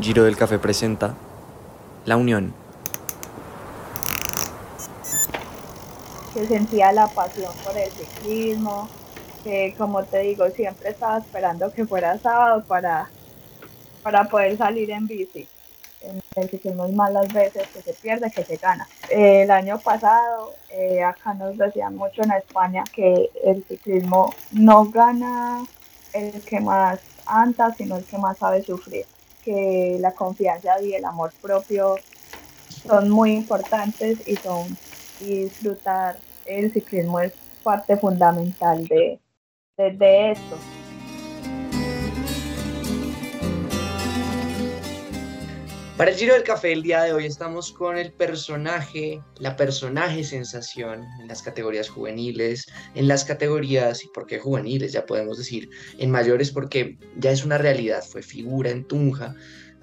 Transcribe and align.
Giro 0.00 0.24
del 0.24 0.36
Café 0.36 0.58
presenta 0.58 1.14
La 2.06 2.16
Unión. 2.16 2.54
Que 6.32 6.46
sentía 6.46 6.90
la 6.92 7.06
pasión 7.08 7.52
por 7.62 7.76
el 7.76 7.90
ciclismo, 7.90 8.88
que 9.44 9.74
como 9.76 10.02
te 10.04 10.20
digo, 10.20 10.48
siempre 10.50 10.88
estaba 10.88 11.18
esperando 11.18 11.70
que 11.70 11.84
fuera 11.86 12.18
sábado 12.18 12.64
para, 12.66 13.10
para 14.02 14.24
poder 14.24 14.56
salir 14.56 14.90
en 14.90 15.06
bici. 15.06 15.46
En 16.00 16.22
el 16.36 16.48
ciclismo 16.48 16.86
es 16.86 16.94
más 16.94 17.12
las 17.12 17.30
veces 17.30 17.68
que 17.68 17.82
se 17.82 17.92
pierde 17.92 18.30
que 18.30 18.42
se 18.42 18.56
gana. 18.56 18.88
el 19.10 19.50
año 19.50 19.78
pasado, 19.80 20.54
eh, 20.70 21.02
acá 21.02 21.34
nos 21.34 21.58
decían 21.58 21.96
mucho 21.96 22.22
en 22.22 22.32
España 22.32 22.84
que 22.90 23.28
el 23.44 23.62
ciclismo 23.64 24.34
no 24.52 24.86
gana 24.86 25.62
el 26.14 26.40
que 26.40 26.58
más 26.58 27.00
anda, 27.26 27.74
sino 27.76 27.98
el 27.98 28.04
que 28.04 28.16
más 28.16 28.38
sabe 28.38 28.62
sufrir 28.62 29.04
que 29.44 29.96
la 30.00 30.12
confianza 30.12 30.80
y 30.82 30.94
el 30.94 31.04
amor 31.04 31.32
propio 31.40 31.96
son 32.86 33.10
muy 33.10 33.32
importantes 33.32 34.26
y 34.26 34.36
son 34.36 34.76
y 35.20 35.44
disfrutar 35.44 36.18
el 36.46 36.72
ciclismo 36.72 37.20
es 37.20 37.32
parte 37.62 37.96
fundamental 37.96 38.86
de, 38.86 39.20
de, 39.76 39.90
de 39.90 40.32
esto. 40.32 40.56
Para 46.00 46.12
el 46.12 46.16
Giro 46.16 46.32
del 46.32 46.44
Café 46.44 46.72
el 46.72 46.82
día 46.82 47.02
de 47.02 47.12
hoy 47.12 47.26
estamos 47.26 47.72
con 47.72 47.98
el 47.98 48.10
personaje, 48.10 49.22
la 49.38 49.54
personaje 49.54 50.24
sensación 50.24 51.06
en 51.20 51.28
las 51.28 51.42
categorías 51.42 51.90
juveniles, 51.90 52.64
en 52.94 53.06
las 53.06 53.22
categorías, 53.22 54.02
y 54.02 54.08
por 54.08 54.24
qué 54.24 54.38
juveniles, 54.38 54.92
ya 54.92 55.04
podemos 55.04 55.36
decir, 55.36 55.68
en 55.98 56.10
mayores 56.10 56.52
porque 56.52 56.96
ya 57.18 57.32
es 57.32 57.44
una 57.44 57.58
realidad, 57.58 58.02
fue 58.02 58.22
figura 58.22 58.70
en 58.70 58.84
Tunja, 58.84 59.34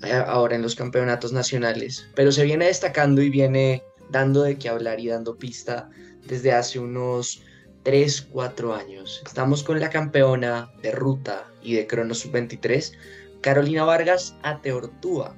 eh, 0.02 0.12
ahora 0.12 0.56
en 0.56 0.64
los 0.64 0.74
campeonatos 0.74 1.34
nacionales, 1.34 2.08
pero 2.16 2.32
se 2.32 2.46
viene 2.46 2.66
destacando 2.66 3.22
y 3.22 3.30
viene 3.30 3.84
dando 4.10 4.42
de 4.42 4.58
qué 4.58 4.70
hablar 4.70 5.00
y 5.00 5.10
dando 5.10 5.38
pista 5.38 5.88
desde 6.26 6.52
hace 6.52 6.80
unos 6.80 7.44
3, 7.84 8.30
4 8.32 8.74
años. 8.74 9.22
Estamos 9.24 9.62
con 9.62 9.80
la 9.80 9.92
campeona 9.92 10.72
de 10.82 10.94
ruta 10.94 11.46
y 11.62 11.76
de 11.76 11.86
crono 11.86 12.16
sub-23, 12.16 12.94
Carolina 13.42 13.84
Vargas 13.84 14.36
Ateortúa 14.42 15.36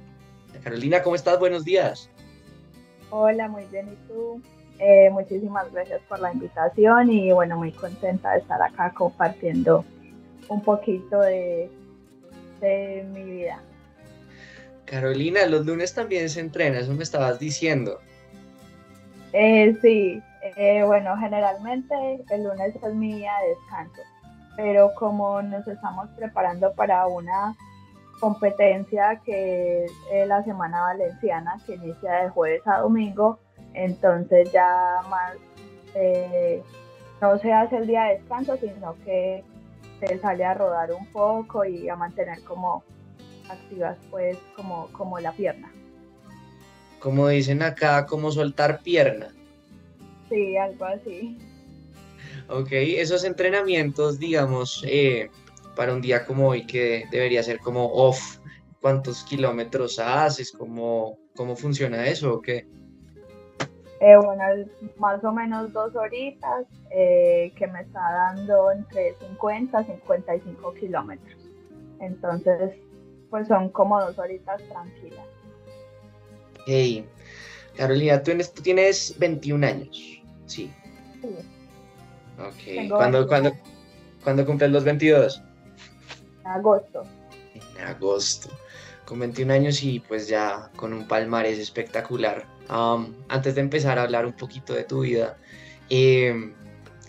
Carolina, 0.58 1.02
¿cómo 1.02 1.16
estás? 1.16 1.38
Buenos 1.38 1.64
días. 1.64 2.10
Hola, 3.10 3.48
muy 3.48 3.64
bien. 3.66 3.88
¿Y 3.88 4.08
tú? 4.08 4.42
Eh, 4.78 5.10
muchísimas 5.10 5.70
gracias 5.72 6.00
por 6.08 6.20
la 6.20 6.32
invitación 6.32 7.10
y 7.10 7.32
bueno, 7.32 7.58
muy 7.58 7.70
contenta 7.70 8.32
de 8.32 8.38
estar 8.38 8.62
acá 8.62 8.92
compartiendo 8.94 9.84
un 10.48 10.62
poquito 10.62 11.20
de, 11.20 11.70
de 12.60 13.04
mi 13.12 13.22
vida. 13.24 13.60
Carolina, 14.86 15.46
los 15.46 15.66
lunes 15.66 15.94
también 15.94 16.28
se 16.30 16.40
entrena, 16.40 16.78
eso 16.78 16.94
me 16.94 17.02
estabas 17.02 17.38
diciendo. 17.38 18.00
Eh, 19.32 19.76
sí, 19.82 20.20
eh, 20.56 20.82
bueno, 20.84 21.16
generalmente 21.18 21.94
el 22.30 22.44
lunes 22.44 22.74
es 22.82 22.94
mi 22.94 23.14
día 23.14 23.32
de 23.42 23.48
descanso, 23.50 24.00
pero 24.56 24.92
como 24.94 25.42
nos 25.42 25.68
estamos 25.68 26.08
preparando 26.16 26.72
para 26.72 27.06
una 27.06 27.54
competencia 28.20 29.20
que 29.24 29.86
es 30.12 30.28
la 30.28 30.44
Semana 30.44 30.82
Valenciana, 30.82 31.56
que 31.66 31.74
inicia 31.74 32.24
de 32.24 32.28
jueves 32.28 32.62
a 32.66 32.80
domingo, 32.80 33.38
entonces 33.74 34.52
ya 34.52 35.00
más 35.08 35.36
eh, 35.94 36.62
no 37.20 37.38
se 37.38 37.52
hace 37.52 37.78
el 37.78 37.86
día 37.86 38.04
de 38.04 38.18
descanso, 38.18 38.56
sino 38.58 38.94
que 39.04 39.42
se 40.00 40.18
sale 40.18 40.44
a 40.44 40.54
rodar 40.54 40.92
un 40.92 41.06
poco 41.06 41.64
y 41.64 41.88
a 41.88 41.96
mantener 41.96 42.42
como 42.44 42.84
activas 43.48 43.98
pues 44.10 44.38
como, 44.56 44.88
como 44.92 45.18
la 45.18 45.32
pierna. 45.32 45.72
Como 47.00 47.28
dicen 47.28 47.62
acá, 47.62 48.06
como 48.06 48.30
soltar 48.30 48.82
pierna. 48.82 49.34
Sí, 50.28 50.56
algo 50.56 50.84
así. 50.84 51.38
Ok, 52.48 52.68
esos 52.72 53.24
entrenamientos, 53.24 54.18
digamos, 54.18 54.84
eh, 54.86 55.30
para 55.76 55.92
un 55.92 56.00
día 56.00 56.24
como 56.24 56.48
hoy 56.48 56.66
que 56.66 57.04
debería 57.10 57.42
ser 57.42 57.58
como 57.58 57.86
off? 57.92 58.38
¿Cuántos 58.80 59.24
kilómetros 59.24 59.98
haces? 59.98 60.52
¿Cómo, 60.52 61.18
cómo 61.36 61.54
funciona 61.54 62.06
eso 62.06 62.34
o 62.34 62.40
qué? 62.40 62.66
Eh, 64.00 64.16
bueno, 64.16 64.42
más 64.96 65.22
o 65.22 65.32
menos 65.32 65.72
dos 65.74 65.94
horitas 65.94 66.64
eh, 66.90 67.52
que 67.56 67.66
me 67.66 67.82
está 67.82 68.00
dando 68.00 68.72
entre 68.72 69.14
50 69.16 69.82
y 69.82 69.84
55 69.84 70.74
kilómetros. 70.74 71.36
Entonces, 72.00 72.72
pues 73.28 73.46
son 73.46 73.68
como 73.68 74.00
dos 74.00 74.18
horitas 74.18 74.62
tranquilas. 74.70 75.26
Hey, 76.66 77.06
Carolina, 77.76 78.22
tú, 78.22 78.32
tienes 78.62 79.14
21 79.18 79.66
años, 79.66 80.22
sí. 80.46 80.72
Sí. 81.20 81.28
Ok, 82.38 82.88
¿Cuándo, 82.88 83.28
cuándo, 83.28 83.52
¿cuándo 84.24 84.46
cumples 84.46 84.70
los 84.70 84.84
22? 84.84 85.42
Agosto. 86.44 87.02
En 87.54 87.86
agosto. 87.86 88.50
Con 89.04 89.18
21 89.18 89.52
años 89.52 89.82
y 89.82 90.00
pues 90.00 90.28
ya 90.28 90.70
con 90.76 90.92
un 90.92 91.06
palmarés 91.06 91.58
espectacular. 91.58 92.46
antes 93.28 93.56
de 93.56 93.60
empezar 93.60 93.98
a 93.98 94.02
hablar 94.02 94.24
un 94.26 94.32
poquito 94.32 94.72
de 94.74 94.84
tu 94.84 95.00
vida, 95.00 95.36
em, 95.88 96.54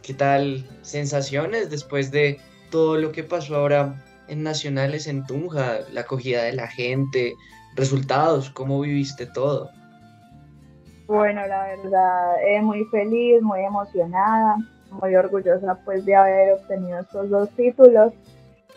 ¿qué 0.01 0.15
tal 0.15 0.65
sensaciones 0.81 1.69
después 1.69 2.09
de 2.09 2.39
todo 2.71 2.97
lo 2.97 3.11
que 3.11 3.23
pasó 3.23 3.57
ahora 3.57 4.03
en 4.27 4.41
Nacionales 4.41 5.05
en 5.05 5.23
Tunja, 5.27 5.81
la 5.91 6.01
acogida 6.01 6.41
de 6.43 6.53
la 6.53 6.67
gente, 6.67 7.35
resultados, 7.75 8.49
cómo 8.49 8.81
viviste 8.81 9.27
todo? 9.27 9.69
Bueno, 11.05 11.45
la 11.45 11.75
verdad, 11.75 12.35
eh, 12.47 12.61
muy 12.61 12.85
feliz, 12.85 13.41
muy 13.41 13.59
emocionada, 13.59 14.55
muy 14.91 15.13
orgullosa 15.15 15.77
pues 15.83 16.05
de 16.05 16.15
haber 16.15 16.53
obtenido 16.53 16.99
estos 16.99 17.29
dos 17.29 17.49
títulos 17.51 18.13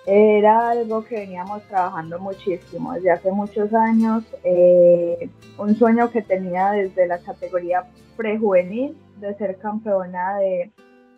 era 0.07 0.71
algo 0.71 1.05
que 1.05 1.17
veníamos 1.17 1.63
trabajando 1.63 2.19
muchísimo 2.19 2.93
desde 2.93 3.11
hace 3.11 3.33
muchos 3.33 3.73
años, 3.73 4.23
eh, 4.45 5.31
un 5.57 5.75
sueño 5.77 6.11
que 6.11 6.21
tenía 6.21 6.73
desde 6.73 7.07
la 7.07 7.19
categoría 7.19 7.85
prejuvenil 8.17 8.97
de 9.17 9.35
ser 9.35 9.57
campeona 9.59 10.39
de 10.39 10.71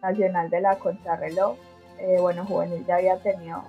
nacional 0.03 0.51
de 0.51 0.61
la 0.61 0.79
contrarreloj. 0.79 1.57
Eh, 1.99 2.19
bueno, 2.21 2.45
juvenil 2.45 2.85
ya 2.87 2.97
había 2.97 3.19
tenido 3.19 3.63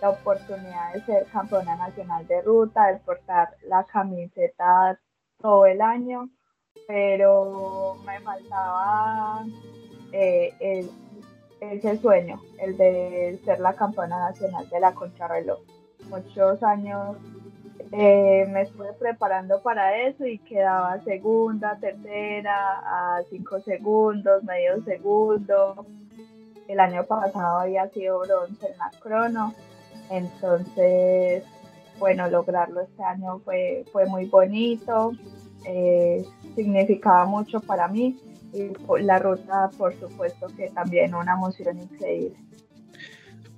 la 0.00 0.10
oportunidad 0.10 0.92
de 0.92 1.00
ser 1.04 1.26
campeona 1.32 1.76
nacional 1.76 2.26
de 2.26 2.42
ruta, 2.42 2.92
de 2.92 2.98
portar 2.98 3.56
la 3.66 3.84
camiseta 3.84 5.00
todo 5.40 5.66
el 5.66 5.80
año, 5.80 6.28
pero 6.86 7.96
me 8.04 8.20
faltaba 8.20 9.44
eh, 10.12 10.52
el 10.60 10.90
ese 11.60 11.96
sueño, 11.98 12.40
el 12.58 12.76
de 12.76 13.40
ser 13.44 13.60
la 13.60 13.74
campeona 13.74 14.18
nacional 14.18 14.68
de 14.68 14.80
la 14.80 14.92
contrarreloj. 14.92 15.60
Muchos 16.10 16.62
años 16.62 17.16
eh, 17.92 18.46
me 18.50 18.62
estuve 18.62 18.92
preparando 18.94 19.62
para 19.62 20.06
eso 20.06 20.26
y 20.26 20.38
quedaba 20.38 21.02
segunda, 21.04 21.76
tercera, 21.80 22.80
a 22.84 23.22
cinco 23.30 23.60
segundos, 23.60 24.42
medio 24.44 24.82
segundo. 24.84 25.86
El 26.68 26.80
año 26.80 27.04
pasado 27.04 27.60
había 27.60 27.88
sido 27.88 28.20
bronce 28.20 28.66
en 28.66 28.78
la 28.78 28.90
crono, 29.00 29.54
entonces, 30.10 31.44
bueno, 31.98 32.28
lograrlo 32.28 32.80
este 32.80 33.02
año 33.02 33.38
fue, 33.40 33.84
fue 33.92 34.06
muy 34.06 34.26
bonito, 34.26 35.12
eh, 35.66 36.24
significaba 36.54 37.26
mucho 37.26 37.60
para 37.60 37.86
mí 37.88 38.18
y 38.54 39.02
la 39.02 39.18
ruta, 39.18 39.70
por 39.76 39.98
supuesto, 39.98 40.46
que 40.56 40.70
también 40.70 41.14
una 41.14 41.32
emoción 41.34 41.80
increíble. 41.80 42.36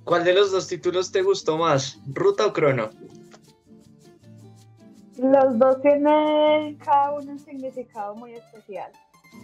¿Cuál 0.03 0.23
de 0.23 0.33
los 0.33 0.51
dos 0.51 0.67
títulos 0.67 1.11
te 1.11 1.21
gustó 1.21 1.57
más, 1.57 1.99
ruta 2.07 2.47
o 2.47 2.53
crono? 2.53 2.89
Los 5.17 5.57
dos 5.59 5.81
tienen 5.81 6.75
cada 6.77 7.11
uno 7.11 7.31
un 7.31 7.39
significado 7.39 8.15
muy 8.15 8.33
especial 8.33 8.91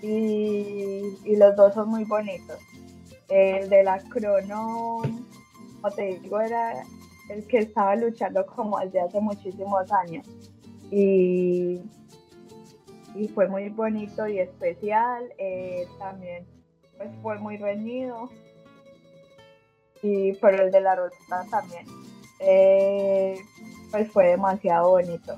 y, 0.01 1.18
y 1.25 1.36
los 1.36 1.56
dos 1.56 1.74
son 1.74 1.89
muy 1.89 2.06
bonitos. 2.06 2.60
El 3.30 3.69
de 3.69 3.83
la 3.83 4.00
crono, 4.10 5.01
como 5.81 5.95
te 5.95 6.19
digo, 6.19 6.39
era 6.39 6.83
el 7.30 7.45
que 7.48 7.60
estaba 7.60 7.95
luchando 7.95 8.45
como 8.45 8.80
desde 8.80 9.01
hace 9.01 9.19
muchísimos 9.19 9.92
años. 9.92 10.27
Y 10.92 11.81
y 13.15 13.27
fue 13.27 13.48
muy 13.48 13.69
bonito 13.69 14.27
y 14.27 14.39
especial. 14.39 15.31
Eh, 15.38 15.88
también 16.00 16.45
pues 16.98 17.10
fue 17.21 17.38
muy 17.39 17.57
reñido. 17.57 18.30
Y 20.01 20.33
pero 20.33 20.63
el 20.63 20.71
de 20.71 20.81
la 20.81 20.95
ruta 20.95 21.45
también 21.50 21.86
eh, 22.39 23.36
pues 23.92 24.12
fue 24.12 24.27
demasiado 24.27 24.92
bonito. 24.92 25.38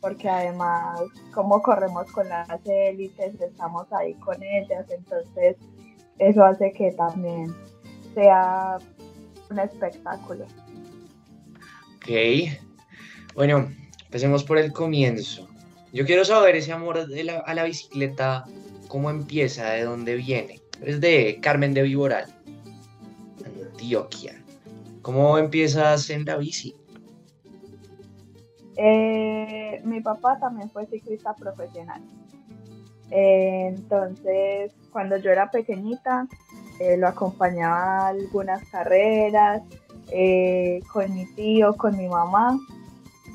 Porque 0.00 0.28
además 0.28 1.00
como 1.34 1.60
corremos 1.62 2.10
con 2.12 2.28
las 2.28 2.48
élites, 2.64 3.40
estamos 3.40 3.92
ahí 3.92 4.14
con 4.14 4.42
ellas, 4.42 4.86
entonces 4.90 5.56
eso 6.18 6.44
hace 6.44 6.72
que 6.72 6.92
también 6.92 7.54
sea 8.14 8.78
un 9.50 9.58
espectáculo. 9.58 10.46
Ok. 11.96 12.08
Bueno, 13.34 13.68
Empecemos 14.08 14.42
por 14.42 14.56
el 14.56 14.72
comienzo. 14.72 15.47
Yo 15.92 16.04
quiero 16.04 16.24
saber 16.24 16.56
ese 16.56 16.72
amor 16.72 16.98
a 16.98 17.54
la 17.54 17.64
bicicleta, 17.64 18.44
cómo 18.88 19.10
empieza, 19.10 19.70
de 19.70 19.84
dónde 19.84 20.16
viene. 20.16 20.60
Es 20.82 21.00
de 21.00 21.38
Carmen 21.40 21.72
de 21.72 21.82
Viboral, 21.82 22.26
Antioquia. 23.44 24.34
¿Cómo 25.02 25.38
empiezas 25.38 26.10
en 26.10 26.24
la 26.26 26.36
bici? 26.36 26.74
Eh, 28.76 29.80
mi 29.84 30.00
papá 30.00 30.38
también 30.38 30.70
fue 30.70 30.86
ciclista 30.86 31.34
profesional. 31.34 32.02
Eh, 33.10 33.72
entonces, 33.74 34.72
cuando 34.92 35.16
yo 35.16 35.30
era 35.30 35.50
pequeñita, 35.50 36.28
eh, 36.78 36.98
lo 36.98 37.08
acompañaba 37.08 38.06
a 38.06 38.08
algunas 38.08 38.62
carreras 38.68 39.62
con 40.92 41.14
mi 41.14 41.26
tío, 41.34 41.74
con 41.76 41.96
mi 41.96 42.08
mamá. 42.08 42.58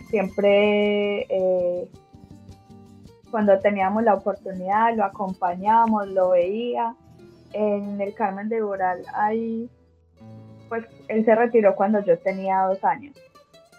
Siempre 0.09 1.27
cuando 3.33 3.57
teníamos 3.57 4.03
la 4.03 4.13
oportunidad 4.13 4.95
lo 4.95 5.03
acompañábamos, 5.03 6.07
lo 6.09 6.29
veía. 6.29 6.93
En 7.53 7.99
el 7.99 8.13
Carmen 8.13 8.47
de 8.47 8.63
Ural 8.63 9.01
hay, 9.15 9.71
pues 10.69 10.85
él 11.07 11.25
se 11.25 11.33
retiró 11.33 11.73
cuando 11.75 11.99
yo 12.05 12.19
tenía 12.19 12.61
dos 12.61 12.83
años, 12.83 13.15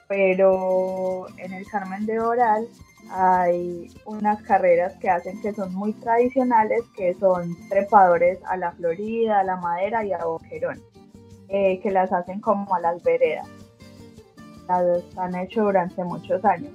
pero 0.08 1.26
en 1.38 1.52
el 1.52 1.64
Carmen 1.68 2.04
de 2.04 2.18
Oral 2.18 2.66
hay 3.12 3.92
unas 4.06 4.42
carreras 4.42 4.96
que 4.96 5.08
hacen 5.08 5.40
que 5.40 5.54
son 5.54 5.72
muy 5.72 5.92
tradicionales, 5.92 6.82
que 6.96 7.14
son 7.14 7.56
trepadores 7.68 8.40
a 8.46 8.56
la 8.56 8.72
Florida, 8.72 9.38
a 9.38 9.44
la 9.44 9.54
Madera 9.54 10.04
y 10.04 10.12
a 10.12 10.24
Boquerón, 10.24 10.82
eh, 11.48 11.78
que 11.80 11.92
las 11.92 12.12
hacen 12.12 12.40
como 12.40 12.74
a 12.74 12.80
las 12.80 13.00
veredas. 13.04 13.46
Las 14.66 15.04
han 15.16 15.36
hecho 15.36 15.62
durante 15.62 16.02
muchos 16.02 16.44
años. 16.44 16.72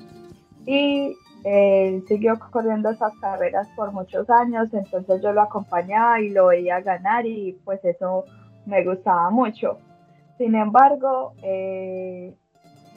Y 0.66 1.18
él 1.44 2.04
siguió 2.08 2.38
corriendo 2.52 2.90
esas 2.90 3.16
carreras 3.20 3.68
por 3.76 3.92
muchos 3.92 4.30
años, 4.30 4.74
entonces 4.74 5.22
yo 5.22 5.32
lo 5.32 5.42
acompañaba 5.42 6.20
y 6.20 6.30
lo 6.30 6.48
veía 6.48 6.82
ganar 6.82 7.26
y 7.26 7.54
pues 7.64 7.84
eso 7.86 8.26
me 8.66 8.84
gustaba 8.84 9.30
mucho. 9.30 9.80
Sin 10.38 10.56
embargo, 10.56 11.34
eh, 11.42 12.36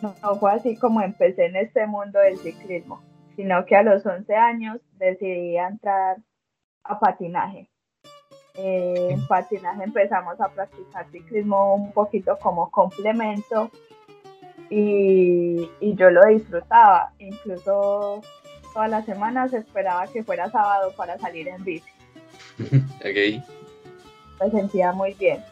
no, 0.01 0.13
fue 0.37 0.53
así 0.53 0.77
como 0.77 1.01
empecé 1.01 1.47
en 1.47 1.57
este 1.57 1.87
mundo 1.87 2.19
del 2.19 2.39
ciclismo, 2.39 3.01
sino 3.37 3.65
que 3.65 3.77
a 3.77 3.83
los 3.83 4.05
11 4.05 4.35
años 4.35 4.81
decidí 4.99 5.57
entrar 5.57 6.17
a 6.85 6.99
patinaje. 6.99 7.69
Eh, 8.55 9.09
en 9.13 9.27
patinaje 9.27 9.85
empezamos 9.85 10.41
a 10.41 10.49
practicar 10.49 11.07
ciclismo 11.11 11.75
un 11.75 11.93
poquito 11.93 12.37
como 12.39 12.71
complemento 12.71 13.71
y, 14.75 15.95
yo 15.95 16.11
lo 16.11 16.25
disfrutaba. 16.27 17.13
Incluso 17.19 18.23
todas 18.73 18.91
las 18.91 19.05
semanas 19.05 19.53
esperaba 19.53 20.07
que 20.07 20.25
fuera 20.25 20.51
sábado 20.51 20.93
para 20.97 21.19
salir 21.19 21.49
en 21.49 21.63
bici. 21.63 21.91
ok. 23.01 23.45
Me 24.41 24.51
sentía 24.51 24.93
muy 24.93 25.13
bien. 25.15 25.45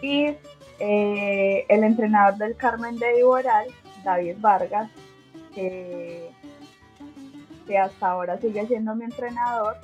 Y 0.00 0.34
eh, 0.78 1.66
el 1.68 1.84
entrenador 1.84 2.38
del 2.38 2.56
Carmen 2.56 2.98
de 2.98 3.20
Iboral, 3.20 3.66
David 4.02 4.36
Vargas, 4.38 4.90
que, 5.54 6.30
hasta 7.78 8.10
ahora 8.10 8.38
sigue 8.38 8.66
siendo 8.66 8.94
mi 8.94 9.04
entrenador, 9.04 9.76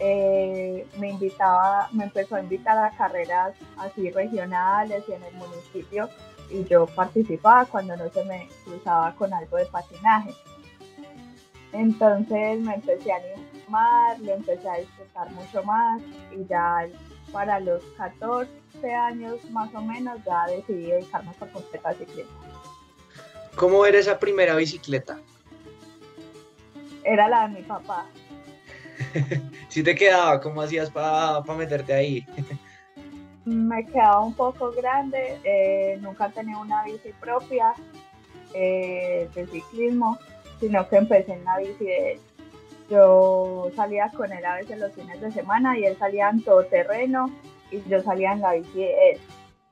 eh, 0.00 0.86
me 0.98 1.10
invitaba, 1.10 1.88
me 1.92 2.04
empezó 2.04 2.36
a 2.36 2.40
invitar 2.40 2.78
a 2.78 2.90
carreras 2.96 3.54
así 3.78 4.10
regionales 4.10 5.04
y 5.08 5.12
en 5.12 5.22
el 5.24 5.34
municipio 5.34 6.08
y 6.50 6.64
yo 6.64 6.86
participaba 6.86 7.66
cuando 7.66 7.96
no 7.96 8.10
se 8.10 8.24
me 8.24 8.48
cruzaba 8.64 9.14
con 9.14 9.32
algo 9.32 9.56
de 9.56 9.66
patinaje. 9.66 10.34
Entonces 11.72 12.60
me 12.60 12.74
empecé 12.74 13.12
a 13.12 13.16
animar, 13.16 14.18
le 14.20 14.34
empecé 14.34 14.68
a 14.68 14.78
disfrutar 14.78 15.30
mucho 15.32 15.62
más 15.64 16.00
y 16.32 16.46
ya 16.46 16.86
para 17.32 17.60
los 17.60 17.82
14 17.96 18.48
años 18.94 19.38
más 19.50 19.74
o 19.74 19.82
menos 19.82 20.18
ya 20.24 20.46
decidí 20.46 20.86
dedicarme 20.86 21.32
por 21.38 21.50
completo 21.50 21.88
al 21.88 21.96
ciclismo. 21.96 22.32
¿Cómo 23.54 23.84
era 23.84 23.98
esa 23.98 24.18
primera 24.18 24.54
bicicleta? 24.54 25.18
Era 27.04 27.28
la 27.28 27.48
de 27.48 27.54
mi 27.56 27.62
papá. 27.62 28.06
¿Sí 29.68 29.82
te 29.82 29.94
quedaba? 29.94 30.40
¿Cómo 30.40 30.62
hacías 30.62 30.90
para 30.90 31.42
meterte 31.54 31.92
ahí? 31.92 32.26
Me 33.48 33.84
quedaba 33.86 34.20
un 34.20 34.34
poco 34.34 34.72
grande, 34.72 35.38
eh, 35.44 35.98
nunca 36.00 36.28
tenía 36.30 36.58
una 36.58 36.84
bici 36.84 37.12
propia 37.20 37.74
eh, 38.54 39.28
de 39.34 39.46
ciclismo, 39.46 40.18
sino 40.60 40.88
que 40.88 40.96
empecé 40.96 41.32
en 41.32 41.44
la 41.44 41.58
bici 41.58 41.84
de 41.84 42.12
él. 42.12 42.20
Yo 42.90 43.70
salía 43.76 44.10
con 44.10 44.32
él 44.32 44.44
a 44.44 44.56
veces 44.56 44.78
los 44.78 44.92
fines 44.92 45.20
de 45.20 45.30
semana 45.30 45.78
y 45.78 45.84
él 45.84 45.96
salía 45.98 46.30
en 46.30 46.42
todo 46.42 46.64
terreno 46.64 47.30
y 47.70 47.82
yo 47.88 48.02
salía 48.02 48.32
en 48.32 48.40
la 48.40 48.54
bici 48.54 48.78
de 48.78 49.10
él. 49.10 49.20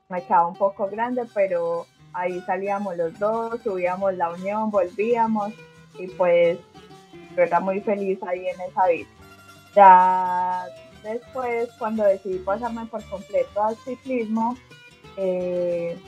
Me 0.09 0.23
quedaba 0.23 0.49
un 0.49 0.57
poco 0.57 0.87
grande, 0.89 1.23
pero 1.35 1.87
ahí 2.13 2.41
salíamos 2.43 2.97
los 2.97 3.19
dos, 3.19 3.61
subíamos 3.63 4.15
la 4.15 4.31
unión, 4.31 4.71
volvíamos 4.71 5.53
y 5.99 6.07
pues 6.09 6.59
yo 7.37 7.43
era 7.43 7.61
muy 7.61 7.81
feliz 7.81 8.23
ahí 8.23 8.47
en 8.47 8.61
esa 8.61 8.87
bici. 8.87 9.11
Ya 9.75 10.67
después, 11.13 11.69
cuando 11.79 12.05
decidí 12.05 12.39
pasarme 12.39 12.87
por 12.87 13.05
completo 13.05 13.63
al 13.63 13.77
ciclismo, 13.77 14.57
eh, 15.17 15.99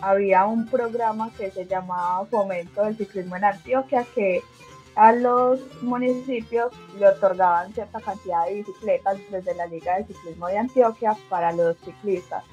había 0.00 0.46
un 0.46 0.66
programa 0.66 1.30
que 1.36 1.50
se 1.50 1.66
llamaba 1.66 2.24
Fomento 2.26 2.84
del 2.84 2.96
Ciclismo 2.96 3.36
en 3.36 3.44
Antioquia, 3.44 4.06
que 4.14 4.42
a 4.94 5.12
los 5.12 5.60
municipios 5.82 6.72
le 6.98 7.08
otorgaban 7.08 7.72
cierta 7.72 8.00
cantidad 8.00 8.46
de 8.46 8.54
bicicletas 8.54 9.18
desde 9.30 9.54
la 9.54 9.66
Liga 9.66 9.96
de 9.96 10.06
Ciclismo 10.06 10.48
de 10.48 10.58
Antioquia 10.58 11.16
para 11.28 11.52
los 11.52 11.76
ciclistas. 11.78 12.44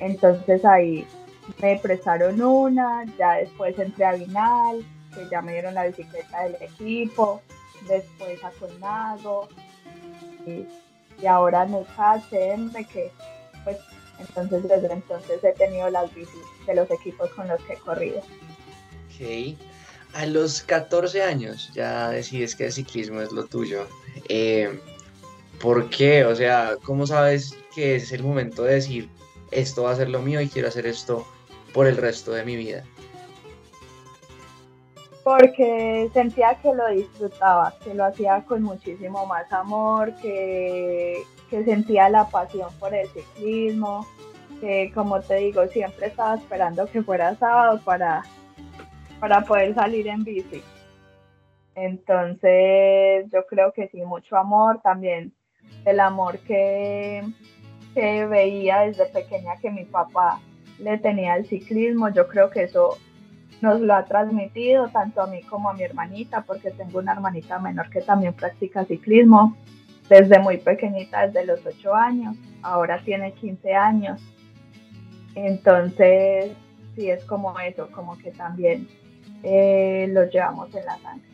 Entonces 0.00 0.64
ahí 0.64 1.06
me 1.62 1.78
prestaron 1.78 2.42
una, 2.42 3.04
ya 3.18 3.34
después 3.34 3.78
entré 3.78 4.04
a 4.04 4.12
Vinal, 4.12 4.84
que 5.14 5.28
ya 5.30 5.40
me 5.40 5.52
dieron 5.52 5.74
la 5.74 5.86
bicicleta 5.86 6.44
del 6.44 6.56
equipo, 6.60 7.40
después 7.88 8.42
a 8.44 8.50
Colnago, 8.50 9.48
y 11.20 11.26
ahora 11.26 11.64
en 11.64 11.74
el 11.74 11.86
KCM 11.86 12.72
que 12.86 13.12
pues 13.64 13.78
entonces 14.18 14.62
desde 14.68 14.92
entonces 14.92 15.42
he 15.44 15.52
tenido 15.52 15.90
las 15.90 16.14
bicis 16.14 16.34
de 16.66 16.74
los 16.74 16.90
equipos 16.90 17.30
con 17.30 17.48
los 17.48 17.60
que 17.62 17.74
he 17.74 17.78
corrido. 17.78 18.18
Ok, 18.18 19.58
a 20.14 20.26
los 20.26 20.62
14 20.62 21.22
años 21.22 21.70
ya 21.74 22.10
decides 22.10 22.54
que 22.54 22.66
el 22.66 22.72
ciclismo 22.72 23.20
es 23.20 23.32
lo 23.32 23.44
tuyo. 23.44 23.86
Eh, 24.28 24.80
¿Por 25.60 25.88
qué? 25.90 26.24
O 26.24 26.34
sea, 26.34 26.76
¿cómo 26.82 27.06
sabes 27.06 27.56
que 27.74 27.96
es 27.96 28.12
el 28.12 28.22
momento 28.22 28.62
de 28.64 28.74
decir 28.74 29.10
esto 29.50 29.84
va 29.84 29.92
a 29.92 29.96
ser 29.96 30.08
lo 30.08 30.20
mío 30.20 30.40
y 30.40 30.48
quiero 30.48 30.68
hacer 30.68 30.86
esto 30.86 31.26
por 31.72 31.86
el 31.86 31.96
resto 31.96 32.32
de 32.32 32.44
mi 32.44 32.56
vida? 32.56 32.84
Porque 35.26 36.08
sentía 36.12 36.54
que 36.62 36.72
lo 36.72 36.86
disfrutaba, 36.86 37.74
que 37.82 37.92
lo 37.94 38.04
hacía 38.04 38.44
con 38.44 38.62
muchísimo 38.62 39.26
más 39.26 39.52
amor, 39.52 40.14
que, 40.22 41.24
sentía 41.50 42.08
la 42.08 42.28
pasión 42.28 42.68
por 42.78 42.94
el 42.94 43.08
ciclismo, 43.08 44.06
que 44.60 44.92
como 44.94 45.20
te 45.20 45.34
digo, 45.38 45.66
siempre 45.66 46.06
estaba 46.06 46.36
esperando 46.36 46.86
que 46.86 47.02
fuera 47.02 47.34
sábado 47.34 47.80
para, 47.84 48.22
para 49.18 49.40
poder 49.40 49.74
salir 49.74 50.06
en 50.06 50.22
bici. 50.22 50.62
Entonces 51.74 53.26
yo 53.32 53.46
creo 53.48 53.72
que 53.72 53.88
sí, 53.88 54.02
mucho 54.02 54.36
amor 54.36 54.80
también, 54.80 55.32
el 55.86 55.98
amor 55.98 56.38
que, 56.38 57.24
que 57.94 58.26
veía 58.26 58.82
desde 58.82 59.06
pequeña 59.06 59.56
que 59.56 59.72
mi 59.72 59.86
papá 59.86 60.40
le 60.78 60.98
tenía 60.98 61.32
al 61.32 61.46
ciclismo, 61.46 62.10
yo 62.10 62.28
creo 62.28 62.48
que 62.48 62.62
eso 62.62 62.96
nos 63.60 63.80
lo 63.80 63.94
ha 63.94 64.04
transmitido 64.04 64.88
tanto 64.88 65.22
a 65.22 65.26
mí 65.26 65.42
como 65.42 65.70
a 65.70 65.74
mi 65.74 65.82
hermanita, 65.82 66.42
porque 66.42 66.70
tengo 66.70 66.98
una 66.98 67.12
hermanita 67.12 67.58
menor 67.58 67.88
que 67.90 68.00
también 68.00 68.34
practica 68.34 68.84
ciclismo 68.84 69.56
desde 70.08 70.38
muy 70.38 70.58
pequeñita, 70.58 71.26
desde 71.26 71.46
los 71.46 71.60
8 71.64 71.94
años, 71.94 72.36
ahora 72.62 73.02
tiene 73.04 73.32
15 73.32 73.74
años. 73.74 74.20
Entonces, 75.34 76.52
sí 76.94 77.10
es 77.10 77.24
como 77.24 77.58
eso, 77.60 77.88
como 77.92 78.16
que 78.18 78.30
también 78.30 78.88
eh, 79.42 80.08
lo 80.10 80.28
llevamos 80.28 80.74
en 80.74 80.84
la 80.84 80.98
sangre. 80.98 81.28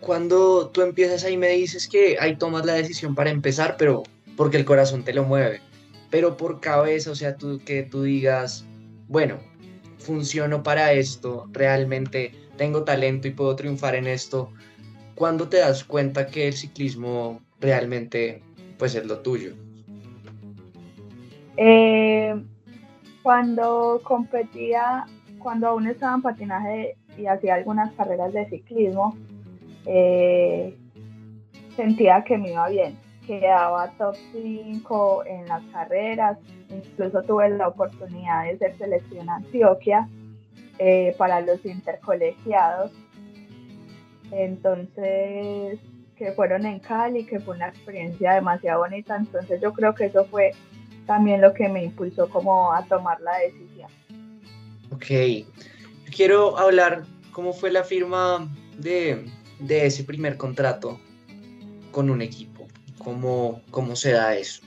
Cuando 0.00 0.68
tú 0.68 0.82
empiezas 0.82 1.24
ahí 1.24 1.36
me 1.36 1.48
dices 1.48 1.88
que 1.88 2.16
ahí 2.20 2.36
tomas 2.36 2.64
la 2.64 2.74
decisión 2.74 3.14
para 3.14 3.30
empezar, 3.30 3.76
pero 3.78 4.02
porque 4.36 4.56
el 4.56 4.64
corazón 4.64 5.02
te 5.02 5.14
lo 5.14 5.24
mueve, 5.24 5.60
pero 6.10 6.36
por 6.36 6.60
cabeza, 6.60 7.10
o 7.10 7.14
sea, 7.14 7.36
tú, 7.36 7.60
que 7.64 7.82
tú 7.82 8.02
digas, 8.02 8.64
bueno, 9.08 9.38
funciono 10.06 10.62
para 10.62 10.92
esto, 10.92 11.46
realmente 11.52 12.32
tengo 12.56 12.84
talento 12.84 13.28
y 13.28 13.32
puedo 13.32 13.54
triunfar 13.56 13.94
en 13.94 14.06
esto, 14.06 14.50
¿cuándo 15.14 15.48
te 15.48 15.58
das 15.58 15.84
cuenta 15.84 16.26
que 16.26 16.48
el 16.48 16.54
ciclismo 16.54 17.40
realmente 17.60 18.42
pues 18.78 18.94
es 18.94 19.04
lo 19.04 19.18
tuyo? 19.18 19.54
Eh, 21.56 22.34
cuando 23.22 24.00
competía, 24.04 25.06
cuando 25.38 25.68
aún 25.68 25.86
estaba 25.86 26.14
en 26.14 26.22
patinaje 26.22 26.96
y 27.16 27.26
hacía 27.26 27.54
algunas 27.54 27.92
carreras 27.94 28.32
de 28.32 28.48
ciclismo, 28.48 29.16
eh, 29.86 30.76
sentía 31.74 32.22
que 32.24 32.38
me 32.38 32.52
iba 32.52 32.68
bien, 32.68 32.98
quedaba 33.26 33.90
top 33.98 34.16
5 34.32 35.24
en 35.24 35.48
las 35.48 35.62
carreras, 35.72 36.38
incluso 36.70 37.22
tuve 37.22 37.50
la 37.50 37.68
oportunidad 37.68 38.44
de 38.44 38.58
ser 38.58 38.76
selección 38.78 39.28
Antioquia 39.28 40.08
eh, 40.78 41.14
para 41.18 41.40
los 41.40 41.64
intercolegiados. 41.64 42.90
Entonces, 44.30 45.78
que 46.16 46.32
fueron 46.32 46.66
en 46.66 46.80
Cali, 46.80 47.24
que 47.24 47.40
fue 47.40 47.56
una 47.56 47.68
experiencia 47.68 48.32
demasiado 48.32 48.80
bonita. 48.80 49.16
Entonces, 49.16 49.60
yo 49.60 49.72
creo 49.72 49.94
que 49.94 50.06
eso 50.06 50.24
fue 50.26 50.52
también 51.06 51.40
lo 51.40 51.54
que 51.54 51.68
me 51.68 51.84
impulsó 51.84 52.28
como 52.28 52.72
a 52.72 52.84
tomar 52.86 53.20
la 53.20 53.38
decisión. 53.38 53.90
Ok, 54.90 55.46
quiero 56.14 56.58
hablar 56.58 57.04
cómo 57.32 57.52
fue 57.52 57.70
la 57.70 57.84
firma 57.84 58.48
de, 58.78 59.24
de 59.60 59.86
ese 59.86 60.04
primer 60.04 60.36
contrato 60.36 60.98
con 61.90 62.10
un 62.10 62.22
equipo, 62.22 62.66
cómo, 62.98 63.62
cómo 63.70 63.94
se 63.96 64.12
da 64.12 64.34
eso. 64.34 64.62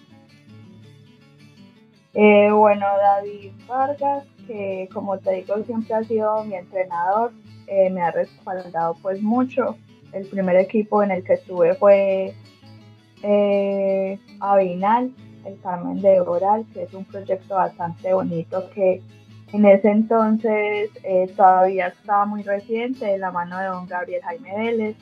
Eh, 2.21 2.51
bueno, 2.51 2.85
David 2.85 3.53
Vargas, 3.65 4.25
que 4.45 4.89
como 4.93 5.19
te 5.19 5.35
digo 5.35 5.63
siempre 5.63 5.95
ha 5.95 6.03
sido 6.03 6.43
mi 6.43 6.55
entrenador, 6.55 7.31
eh, 7.65 7.89
me 7.89 8.01
ha 8.01 8.11
respaldado 8.11 8.97
pues 9.01 9.21
mucho. 9.21 9.77
El 10.11 10.25
primer 10.27 10.57
equipo 10.57 11.01
en 11.01 11.11
el 11.11 11.23
que 11.23 11.35
estuve 11.35 11.75
fue 11.75 12.33
eh, 13.23 14.19
Avinal, 14.41 15.13
el 15.45 15.61
Carmen 15.61 16.01
de 16.01 16.19
Oral, 16.19 16.65
que 16.73 16.83
es 16.83 16.93
un 16.93 17.05
proyecto 17.05 17.55
bastante 17.55 18.13
bonito 18.13 18.69
que 18.71 19.01
en 19.53 19.65
ese 19.65 19.89
entonces 19.89 20.89
eh, 21.03 21.31
todavía 21.37 21.87
estaba 21.87 22.25
muy 22.25 22.43
reciente, 22.43 23.05
de 23.05 23.17
la 23.17 23.31
mano 23.31 23.57
de 23.57 23.67
don 23.67 23.87
Gabriel 23.87 24.21
Jaime 24.23 24.57
Vélez. 24.57 24.97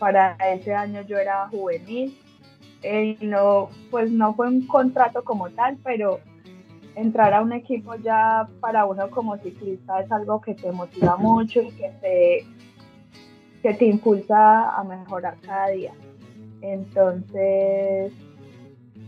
para 0.00 0.36
ese 0.52 0.74
año 0.74 1.02
yo 1.02 1.18
era 1.18 1.46
juvenil 1.50 2.18
eh, 2.82 3.16
no, 3.20 3.70
pues 3.90 4.10
no 4.10 4.34
fue 4.34 4.48
un 4.48 4.66
contrato 4.66 5.24
como 5.24 5.50
tal, 5.50 5.78
pero 5.82 6.20
entrar 6.94 7.34
a 7.34 7.42
un 7.42 7.52
equipo 7.52 7.94
ya 7.96 8.48
para 8.60 8.86
uno 8.86 9.10
como 9.10 9.36
ciclista 9.38 10.00
es 10.00 10.10
algo 10.10 10.40
que 10.40 10.54
te 10.54 10.72
motiva 10.72 11.16
mucho 11.16 11.60
y 11.60 11.70
que 11.72 11.90
te, 12.00 12.46
que 13.62 13.74
te 13.74 13.84
impulsa 13.86 14.70
a 14.70 14.82
mejorar 14.84 15.36
cada 15.42 15.68
día. 15.68 15.92
Entonces, 16.62 18.12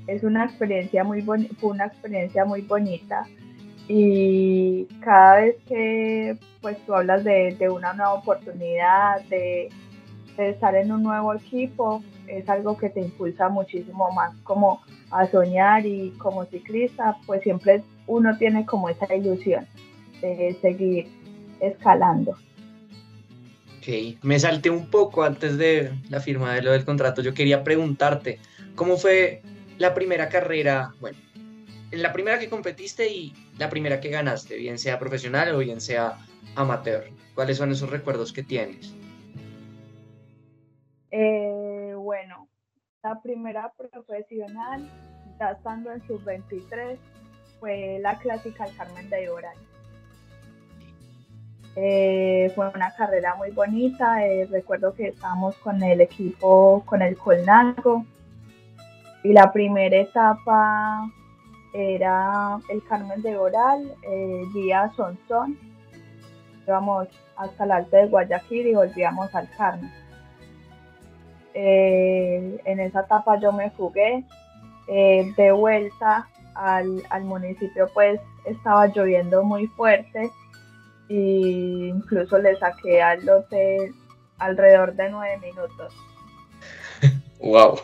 es 0.07 0.23
una 0.23 0.45
experiencia 0.45 1.05
muy 1.05 1.23
fue 1.23 1.71
una 1.71 1.87
experiencia 1.87 2.45
muy 2.45 2.63
bonita 2.63 3.27
y 3.89 4.85
cada 5.01 5.37
vez 5.37 5.57
que 5.67 6.37
pues 6.61 6.77
tú 6.85 6.95
hablas 6.95 7.25
de, 7.25 7.57
una 7.71 7.95
nueva 7.95 8.15
oportunidad, 8.15 9.23
de, 9.31 9.71
de 10.37 10.51
estar 10.51 10.75
en 10.75 10.93
un 10.93 11.03
nuevo 11.03 11.35
equipo, 11.35 12.03
es 12.29 12.49
algo 12.49 12.77
que 12.77 12.91
te 12.91 13.01
impulsa 13.01 13.49
muchísimo 13.49 14.11
más 14.13 14.35
como 14.45 14.83
a 15.11 15.27
soñar 15.31 15.87
y 15.87 16.11
como 16.19 16.45
ciclista, 16.47 17.17
pues 17.27 17.43
siempre 17.43 17.83
uno 18.07 18.37
tiene 18.39 18.65
como 18.67 18.89
esa 18.89 19.13
ilusión 19.15 19.67
de 20.21 20.57
seguir 20.61 21.09
escalando. 21.61 22.33
Ok, 23.79 24.19
me 24.23 24.39
salté 24.39 24.71
un 24.71 24.87
poco 24.91 25.23
antes 25.23 25.57
de 25.57 25.93
la 26.11 26.21
firma 26.21 26.55
de 26.55 26.63
lo 26.63 26.73
del 26.73 26.85
contrato. 26.85 27.23
Yo 27.23 27.35
quería 27.35 27.65
preguntarte, 27.65 28.39
¿cómo 28.75 28.97
fue 28.97 29.43
la 29.79 29.95
primera 29.95 30.29
carrera? 30.29 30.93
Bueno, 31.01 31.19
en 31.91 32.03
la 32.03 32.13
primera 32.13 32.39
que 32.39 32.49
competiste 32.49 33.09
y 33.11 33.33
la 33.57 33.71
primera 33.71 34.01
que 34.01 34.11
ganaste, 34.11 34.57
bien 34.57 34.79
sea 34.79 34.99
profesional 34.99 35.55
o 35.55 35.59
bien 35.59 35.81
sea 35.81 36.19
amateur. 36.55 37.05
¿Cuáles 37.35 37.57
son 37.57 37.71
esos 37.73 37.89
recuerdos 37.89 38.33
que 38.33 38.43
tienes? 38.43 38.93
Eh, 41.11 41.78
bueno, 42.09 42.49
la 43.03 43.21
primera 43.21 43.71
profesional, 43.77 44.81
ya 45.39 45.51
estando 45.51 45.93
en 45.93 46.01
sub-23, 46.07 46.97
fue 47.61 47.99
la 48.01 48.19
clásica 48.19 48.65
Carmen 48.79 49.11
de 49.11 49.29
Oral. 49.29 49.59
Eh, 51.77 52.51
fue 52.55 52.71
una 52.71 52.95
carrera 52.95 53.35
muy 53.35 53.51
bonita. 53.51 54.25
Eh, 54.25 54.49
recuerdo 54.51 54.95
que 54.95 55.09
estábamos 55.09 55.55
con 55.57 55.83
el 55.83 56.01
equipo, 56.01 56.83
con 56.87 57.03
el 57.03 57.15
Colnago. 57.19 58.07
Y 59.23 59.35
la 59.35 59.53
primera 59.53 59.99
etapa 59.99 61.11
era 61.75 62.59
el 62.71 62.83
Carmen 62.85 63.21
de 63.21 63.37
Oral, 63.37 63.95
eh, 64.03 64.45
vía 64.55 64.91
Sonsón. 64.97 65.59
Íbamos 66.67 67.09
hasta 67.37 67.65
el 67.65 67.73
Alto 67.73 67.97
de 67.99 68.07
Guayaquil 68.07 68.67
y 68.69 68.75
volvíamos 68.75 69.35
al 69.35 69.47
Carmen. 69.59 70.08
Eh, 71.61 72.61
en 72.67 72.79
esa 72.79 73.01
etapa 73.01 73.41
yo 73.41 73.51
me 73.53 73.71
jugué. 73.71 74.25
Eh, 74.87 75.35
de 75.37 75.51
vuelta 75.51 76.29
al, 76.55 77.03
municipio 77.25 77.91
pues 77.93 78.21
estaba 78.47 78.87
lloviendo 78.87 79.43
muy 79.43 79.67
fuerte 79.67 80.31
e 81.11 81.91
incluso 81.95 82.39
le 82.39 82.57
saqué 82.57 83.03
al 83.03 83.29
hotel 83.29 83.93
alrededor 84.39 84.95
de 84.95 85.11
nueve 85.11 85.39
minutos. 85.39 85.93
wow. 87.41 87.79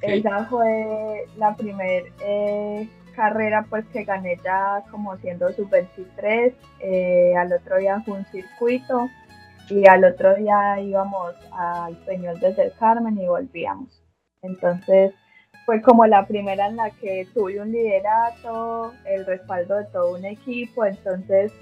Esa 0.00 0.46
fue 0.46 1.26
la 1.36 1.54
primera 1.56 2.08
eh, 2.20 2.88
carrera 3.16 3.66
pues 3.68 3.84
que 3.92 4.04
gané 4.04 4.38
ya 4.44 4.84
como 4.90 5.16
siendo 5.18 5.52
sub-23. 5.52 6.54
al 7.36 7.52
otro 7.52 7.78
día 7.78 8.00
fue 8.06 8.18
un 8.18 8.24
circuito 8.26 9.10
y 9.68 9.86
al 9.86 10.04
otro 10.04 10.34
día 10.34 10.80
íbamos 10.80 11.34
al 11.52 11.96
Peñol 11.98 12.38
desde 12.40 12.64
el 12.64 12.72
Carmen 12.74 13.18
y 13.18 13.26
volvíamos. 13.26 14.02
Entonces 14.42 15.12
fue 15.64 15.82
como 15.82 16.06
la 16.06 16.26
primera 16.26 16.68
en 16.68 16.76
la 16.76 16.90
que 16.90 17.26
tuve 17.34 17.60
un 17.60 17.72
liderato, 17.72 18.92
el 19.04 19.26
respaldo 19.26 19.76
de 19.76 19.84
todo 19.86 20.14
un 20.14 20.24
equipo, 20.24 20.84
entonces 20.84 21.52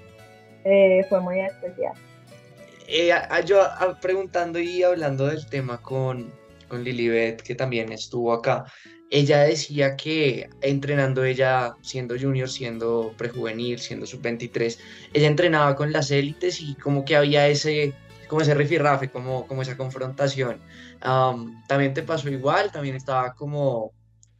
eh, 0.63 1.05
fue 1.09 1.19
muy 1.21 1.39
especial. 1.39 1.93
Eh, 2.87 3.11
yo 3.45 3.63
preguntando 3.99 4.59
y 4.59 4.83
hablando 4.83 5.25
del 5.25 5.47
tema 5.47 5.81
con, 5.81 6.31
con 6.67 6.83
Lilibet, 6.83 7.41
que 7.41 7.55
también 7.55 7.91
estuvo 7.91 8.33
acá, 8.33 8.65
ella 9.11 9.41
decía 9.41 9.95
que 9.95 10.49
entrenando 10.61 11.23
ella, 11.23 11.75
siendo 11.81 12.15
junior, 12.19 12.49
siendo 12.49 13.13
prejuvenil, 13.17 13.79
siendo 13.79 14.05
sub-23, 14.05 14.77
ella 15.13 15.27
entrenaba 15.27 15.75
con 15.75 15.91
las 15.91 16.09
élites 16.11 16.59
y 16.59 16.75
como 16.75 17.05
que 17.05 17.15
había 17.15 17.47
ese, 17.47 17.93
como 18.27 18.41
ese 18.41 18.55
rifirrafe, 18.55 19.09
como, 19.09 19.47
como 19.47 19.61
esa 19.61 19.77
confrontación. 19.77 20.59
también 21.01 21.93
te 21.93 22.03
pasó 22.03 22.29
igual, 22.29 22.71
también 22.71 22.95
estaba 22.95 23.33
como, 23.35 23.91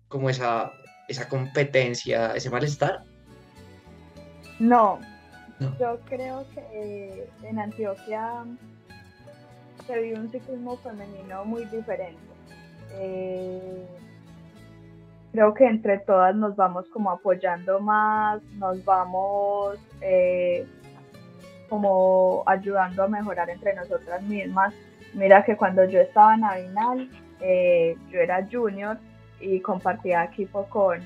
como 0.07 0.29
esa, 0.29 0.71
esa 1.07 1.29
competencia, 1.29 2.35
ese 2.35 2.49
malestar. 2.49 3.03
No, 4.59 4.99
yo 5.79 5.99
creo 6.05 6.45
que 6.53 7.29
en 7.43 7.59
Antioquia 7.59 8.43
se 9.85 9.99
vive 9.99 10.19
un 10.19 10.29
ciclismo 10.29 10.77
femenino 10.77 11.45
muy 11.45 11.65
diferente. 11.65 12.19
Eh, 12.93 13.85
creo 15.31 15.53
que 15.53 15.65
entre 15.65 15.99
todas 15.99 16.35
nos 16.35 16.55
vamos 16.55 16.87
como 16.89 17.11
apoyando 17.11 17.79
más, 17.79 18.41
nos 18.53 18.83
vamos 18.85 19.77
eh, 20.01 20.65
como 21.69 22.43
ayudando 22.45 23.03
a 23.03 23.07
mejorar 23.07 23.49
entre 23.49 23.75
nosotras 23.75 24.21
mismas. 24.23 24.73
Mira 25.13 25.43
que 25.43 25.55
cuando 25.55 25.85
yo 25.85 25.99
estaba 25.99 26.35
en 26.35 26.43
Avinal, 26.43 27.09
eh, 27.41 27.95
yo 28.09 28.19
era 28.19 28.47
junior 28.49 28.97
y 29.39 29.59
compartía 29.59 30.23
equipo 30.23 30.65
con 30.65 30.99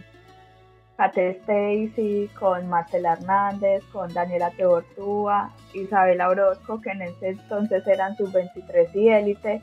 Kate 0.98 1.30
Stacy, 1.32 2.30
con 2.40 2.68
Marcela 2.70 3.14
Hernández, 3.14 3.84
con 3.92 4.14
Daniela 4.14 4.52
Teortúa, 4.52 5.50
Isabela 5.74 6.30
Orozco, 6.30 6.82
que 6.82 6.92
en 6.92 7.02
ese 7.04 7.30
entonces 7.30 7.86
eran 7.88 8.16
sus 8.18 8.32
23 8.32 8.96
y 8.96 9.10
élite. 9.10 9.62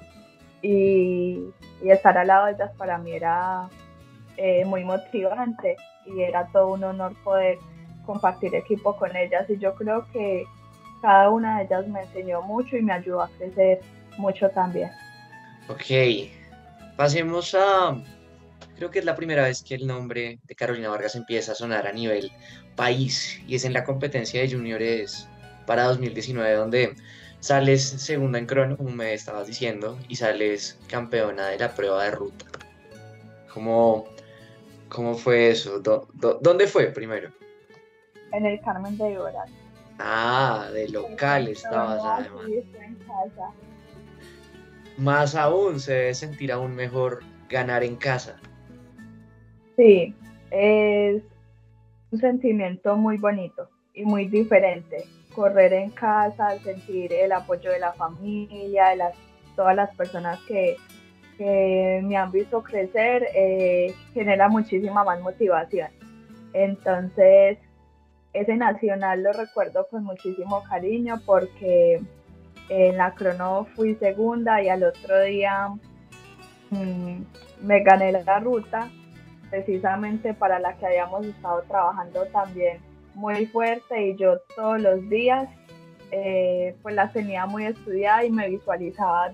Y, 0.62 1.44
estar 1.84 2.16
al 2.18 2.26
lado 2.26 2.46
de 2.46 2.52
ellas 2.52 2.72
para 2.76 2.98
mí 2.98 3.12
era 3.12 3.68
eh, 4.36 4.64
muy 4.64 4.82
motivante 4.84 5.76
y 6.06 6.22
era 6.22 6.46
todo 6.46 6.68
un 6.68 6.82
honor 6.82 7.14
poder 7.22 7.58
compartir 8.04 8.54
equipo 8.54 8.96
con 8.96 9.14
ellas 9.14 9.48
y 9.48 9.58
yo 9.58 9.74
creo 9.74 10.06
que 10.12 10.44
cada 11.02 11.28
una 11.30 11.58
de 11.58 11.64
ellas 11.64 11.86
me 11.88 12.00
enseñó 12.00 12.42
mucho 12.42 12.76
y 12.76 12.82
me 12.82 12.92
ayudó 12.92 13.22
a 13.22 13.28
crecer 13.28 13.80
mucho 14.16 14.48
también. 14.50 14.90
Ok, 15.68 15.82
pasemos 16.96 17.54
a, 17.54 17.96
creo 18.76 18.90
que 18.90 19.00
es 19.00 19.04
la 19.04 19.14
primera 19.14 19.42
vez 19.42 19.62
que 19.62 19.74
el 19.74 19.86
nombre 19.86 20.38
de 20.44 20.54
Carolina 20.54 20.88
Vargas 20.88 21.16
empieza 21.16 21.52
a 21.52 21.54
sonar 21.54 21.86
a 21.86 21.92
nivel 21.92 22.30
país 22.76 23.40
y 23.46 23.56
es 23.56 23.64
en 23.64 23.72
la 23.72 23.84
competencia 23.84 24.40
de 24.40 24.50
juniores 24.50 25.28
para 25.66 25.84
2019 25.84 26.54
donde 26.54 26.96
sales 27.40 27.82
segunda 27.82 28.38
en 28.38 28.46
crono, 28.46 28.76
como 28.76 28.90
me 28.90 29.12
estabas 29.12 29.46
diciendo, 29.46 29.98
y 30.08 30.16
sales 30.16 30.78
campeona 30.88 31.48
de 31.48 31.58
la 31.58 31.74
prueba 31.74 32.04
de 32.04 32.10
ruta. 32.10 32.46
Como 33.52 34.06
¿Cómo 34.88 35.14
fue 35.14 35.50
eso? 35.50 35.80
¿Dónde 35.80 36.66
fue 36.66 36.86
primero? 36.86 37.30
En 38.32 38.46
el 38.46 38.60
Carmen 38.60 38.96
de 38.96 39.12
Iboral. 39.12 39.48
Ah, 39.98 40.68
de 40.72 40.88
local 40.88 41.48
estabas 41.48 42.02
además. 42.04 42.46
Más 44.98 45.34
aún, 45.34 45.80
se 45.80 45.92
debe 45.92 46.14
sentir 46.14 46.52
aún 46.52 46.74
mejor 46.74 47.22
ganar 47.48 47.82
en 47.82 47.96
casa. 47.96 48.38
Sí, 49.76 50.14
es 50.50 51.22
un 52.10 52.18
sentimiento 52.18 52.96
muy 52.96 53.18
bonito 53.18 53.68
y 53.94 54.04
muy 54.04 54.26
diferente. 54.26 55.04
Correr 55.36 55.74
en 55.74 55.90
casa, 55.90 56.58
sentir 56.60 57.12
el 57.12 57.30
apoyo 57.30 57.70
de 57.70 57.78
la 57.78 57.92
familia, 57.92 58.88
de 58.88 58.96
las, 58.96 59.14
todas 59.54 59.76
las 59.76 59.94
personas 59.94 60.40
que, 60.48 60.76
me 61.38 62.16
han 62.16 62.32
visto 62.32 62.62
crecer, 62.62 63.28
eh, 63.34 63.94
genera 64.14 64.48
muchísima 64.48 65.04
más 65.04 65.20
motivación. 65.20 65.90
Entonces, 66.54 67.58
ese 68.32 68.56
nacional 68.56 69.22
lo 69.22 69.34
recuerdo 69.34 69.86
con 69.90 70.04
muchísimo 70.04 70.62
cariño 70.62 71.20
porque 71.26 72.00
en 72.70 72.96
la 72.96 73.14
crono 73.14 73.66
fui 73.76 73.96
segunda 73.96 74.62
y 74.62 74.70
al 74.70 74.82
otro 74.84 75.20
día 75.20 75.68
mm, 76.70 77.20
me 77.62 77.82
gané 77.82 78.12
la 78.12 78.38
ruta 78.40 78.88
precisamente 79.50 80.34
para 80.34 80.58
la 80.58 80.74
que 80.76 80.86
habíamos 80.86 81.26
estado 81.26 81.62
trabajando 81.68 82.24
también 82.26 82.78
muy 83.16 83.46
fuerte 83.46 84.08
y 84.08 84.16
yo 84.16 84.38
todos 84.54 84.80
los 84.80 85.08
días 85.08 85.48
eh, 86.12 86.76
pues 86.82 86.94
la 86.94 87.10
tenía 87.10 87.46
muy 87.46 87.64
estudiada 87.64 88.24
y 88.24 88.30
me 88.30 88.48
visualizaba 88.48 89.32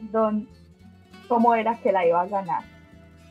cómo 1.29 1.55
era 1.55 1.77
que 1.79 1.93
la 1.93 2.07
iba 2.07 2.23
a 2.23 2.27
ganar. 2.27 2.63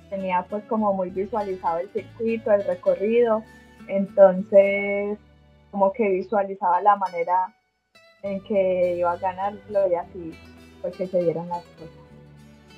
Tenía 0.09 0.45
pues 0.49 0.63
como 0.65 0.93
muy 0.93 1.09
visualizado 1.09 1.79
el 1.79 1.89
circuito, 1.91 2.51
el 2.51 2.65
recorrido, 2.65 3.43
entonces 3.87 5.17
como 5.71 5.93
que 5.93 6.09
visualizaba 6.09 6.81
la 6.81 6.97
manera 6.97 7.55
en 8.21 8.41
que 8.41 8.97
iba 8.97 9.13
a 9.13 9.17
ganarlo 9.17 9.89
y 9.89 9.95
así 9.95 10.33
pues 10.81 10.95
que 10.97 11.07
se 11.07 11.23
dieron 11.23 11.47
las 11.47 11.63
cosas. 11.63 11.95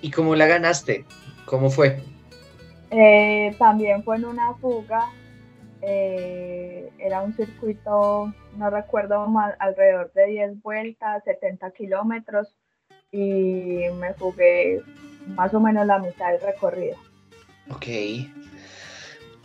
¿Y 0.01 0.11
cómo 0.11 0.35
la 0.35 0.45
ganaste? 0.45 1.05
¿Cómo 1.45 1.71
fue? 1.71 2.01
Eh, 2.91 3.55
también 3.57 4.03
fue 4.03 4.17
en 4.17 4.25
una 4.25 4.53
fuga, 4.55 5.09
eh, 5.85 6.89
era 6.97 7.21
un 7.21 7.33
circuito, 7.33 8.33
no 8.55 8.69
recuerdo 8.69 9.27
mal, 9.27 9.55
alrededor 9.59 10.13
de 10.13 10.27
10 10.27 10.61
vueltas, 10.61 11.23
70 11.25 11.71
kilómetros 11.71 12.55
y 13.11 13.89
me 13.99 14.13
fugué 14.13 14.81
más 15.27 15.53
o 15.53 15.59
menos 15.59 15.85
la 15.85 15.99
mitad 15.99 16.31
del 16.31 16.41
recorrido. 16.41 16.97
Ok. 17.69 17.85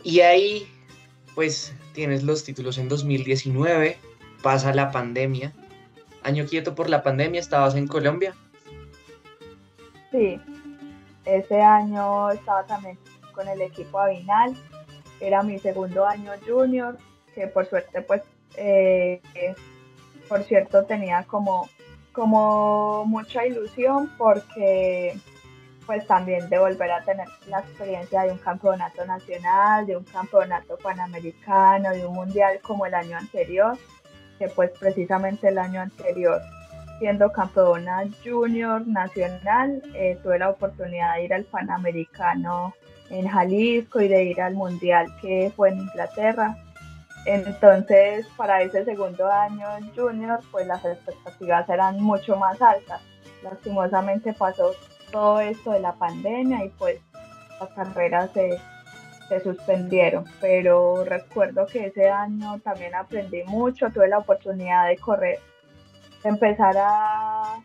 Y 0.03 0.21
ahí, 0.21 0.67
pues 1.35 1.75
tienes 1.93 2.23
los 2.23 2.45
títulos 2.45 2.77
en 2.77 2.87
2019, 2.87 3.97
pasa 4.41 4.73
la 4.73 4.91
pandemia. 4.91 5.53
Año 6.23 6.45
quieto 6.45 6.73
por 6.73 6.89
la 6.89 7.03
pandemia, 7.03 7.41
¿estabas 7.41 7.75
en 7.75 7.87
Colombia? 7.87 8.33
Sí, 10.11 10.39
ese 11.25 11.61
año 11.61 12.31
estaba 12.31 12.65
también 12.65 12.97
con 13.33 13.47
el 13.47 13.61
equipo 13.61 13.99
Avinal. 13.99 14.55
Era 15.19 15.43
mi 15.43 15.59
segundo 15.59 16.05
año 16.05 16.31
junior, 16.47 16.97
que 17.35 17.47
por 17.47 17.65
suerte, 17.65 18.01
pues, 18.01 18.21
eh, 18.55 19.21
por 20.27 20.43
cierto, 20.43 20.85
tenía 20.85 21.23
como, 21.23 21.69
como 22.11 23.05
mucha 23.05 23.45
ilusión 23.45 24.11
porque 24.17 25.17
pues 25.89 26.05
también 26.05 26.47
de 26.49 26.59
volver 26.59 26.91
a 26.91 27.03
tener 27.03 27.27
la 27.47 27.61
experiencia 27.61 28.21
de 28.21 28.31
un 28.31 28.37
campeonato 28.37 29.03
nacional, 29.07 29.87
de 29.87 29.97
un 29.97 30.03
campeonato 30.03 30.77
panamericano, 30.77 31.89
de 31.89 32.05
un 32.05 32.13
mundial 32.13 32.59
como 32.61 32.85
el 32.85 32.93
año 32.93 33.17
anterior, 33.17 33.75
que 34.37 34.49
pues 34.49 34.69
precisamente 34.79 35.47
el 35.47 35.57
año 35.57 35.81
anterior, 35.81 36.43
siendo 36.99 37.31
campeona 37.31 38.03
junior 38.23 38.85
nacional, 38.87 39.81
eh, 39.95 40.19
tuve 40.21 40.37
la 40.37 40.51
oportunidad 40.51 41.15
de 41.15 41.23
ir 41.23 41.33
al 41.33 41.45
panamericano 41.45 42.75
en 43.09 43.27
Jalisco 43.27 44.01
y 44.01 44.07
de 44.07 44.23
ir 44.23 44.41
al 44.41 44.55
Mundial 44.55 45.07
que 45.21 45.51
fue 45.55 45.69
en 45.69 45.79
Inglaterra. 45.79 46.57
Entonces, 47.25 48.27
para 48.37 48.61
ese 48.61 48.85
segundo 48.85 49.29
año 49.29 49.67
junior, 49.95 50.39
pues 50.51 50.65
las 50.67 50.83
expectativas 50.85 51.67
eran 51.69 52.01
mucho 52.01 52.35
más 52.35 52.61
altas. 52.61 53.01
Lastimosamente 53.43 54.33
pasó 54.33 54.71
todo 55.11 55.39
esto 55.39 55.71
de 55.71 55.79
la 55.79 55.93
pandemia 55.93 56.65
y 56.65 56.69
pues 56.69 56.99
las 57.59 57.69
carreras 57.69 58.31
se, 58.33 58.59
se 59.27 59.39
suspendieron. 59.41 60.25
Pero 60.39 61.03
recuerdo 61.03 61.65
que 61.65 61.87
ese 61.87 62.09
año 62.09 62.59
también 62.59 62.95
aprendí 62.95 63.43
mucho, 63.43 63.89
tuve 63.89 64.07
la 64.07 64.19
oportunidad 64.19 64.87
de 64.87 64.97
correr, 64.97 65.39
empezar 66.23 66.75
a 66.77 67.55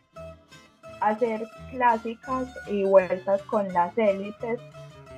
hacer 1.01 1.45
clásicas 1.71 2.49
y 2.67 2.85
vueltas 2.85 3.43
con 3.43 3.73
las 3.73 3.97
élites 3.99 4.61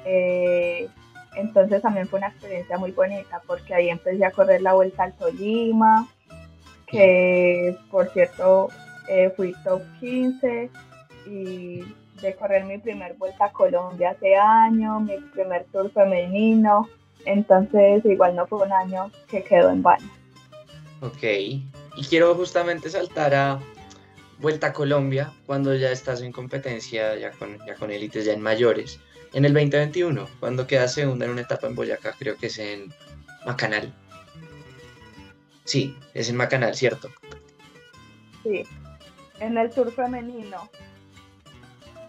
eh, 0.07 0.89
entonces 1.37 1.83
también 1.83 2.07
fue 2.07 2.19
una 2.19 2.29
experiencia 2.29 2.79
muy 2.79 2.93
bonita 2.93 3.43
porque 3.47 3.75
ahí 3.75 3.91
empecé 3.91 4.25
a 4.25 4.31
correr 4.31 4.63
la 4.63 4.73
vuelta 4.73 5.03
al 5.03 5.13
Tolima, 5.15 6.09
que 6.87 7.77
por 7.91 8.09
cierto 8.11 8.69
eh, 9.09 9.33
fui 9.37 9.53
top 9.65 9.83
15 10.01 10.71
y 11.27 11.85
de 12.23 12.35
correr 12.39 12.65
mi 12.65 12.79
primer 12.79 13.15
vuelta 13.15 13.47
a 13.47 13.53
Colombia 13.53 14.11
hace 14.11 14.37
año, 14.37 15.01
mi 15.01 15.17
primer 15.35 15.67
tour 15.73 15.91
femenino, 15.91 16.89
entonces 17.27 18.05
igual 18.05 18.37
no 18.37 18.47
fue 18.47 18.63
un 18.63 18.73
año 18.73 19.11
que 19.29 19.43
quedó 19.43 19.71
en 19.71 19.83
vano. 19.83 20.09
Ok, 21.03 21.23
y 21.23 21.69
quiero 22.09 22.35
justamente 22.35 22.89
saltar 22.89 23.35
a 23.35 23.61
Vuelta 24.39 24.69
a 24.69 24.73
Colombia 24.73 25.33
cuando 25.47 25.75
ya 25.75 25.91
estás 25.91 26.21
en 26.21 26.33
competencia, 26.33 27.17
ya 27.17 27.31
con, 27.31 27.59
ya 27.67 27.75
con 27.75 27.91
élites, 27.91 28.25
ya 28.25 28.33
en 28.33 28.43
mayores 28.43 29.01
en 29.33 29.45
el 29.45 29.53
2021, 29.53 30.29
cuando 30.41 30.67
queda 30.67 30.89
segunda 30.89 31.27
en 31.27 31.33
una 31.33 31.43
etapa 31.43 31.67
en 31.67 31.75
Boyacá, 31.75 32.15
creo 32.19 32.37
que 32.37 32.47
es 32.47 32.59
en 32.59 32.93
Macanal. 33.45 33.93
Sí, 35.65 35.95
es 36.15 36.31
en 36.31 36.37
Macanal, 36.37 36.75
¿cierto? 36.75 37.11
Sí, 38.43 38.63
en 39.41 39.59
el 39.59 39.71
Tour 39.71 39.93
femenino. 39.93 40.71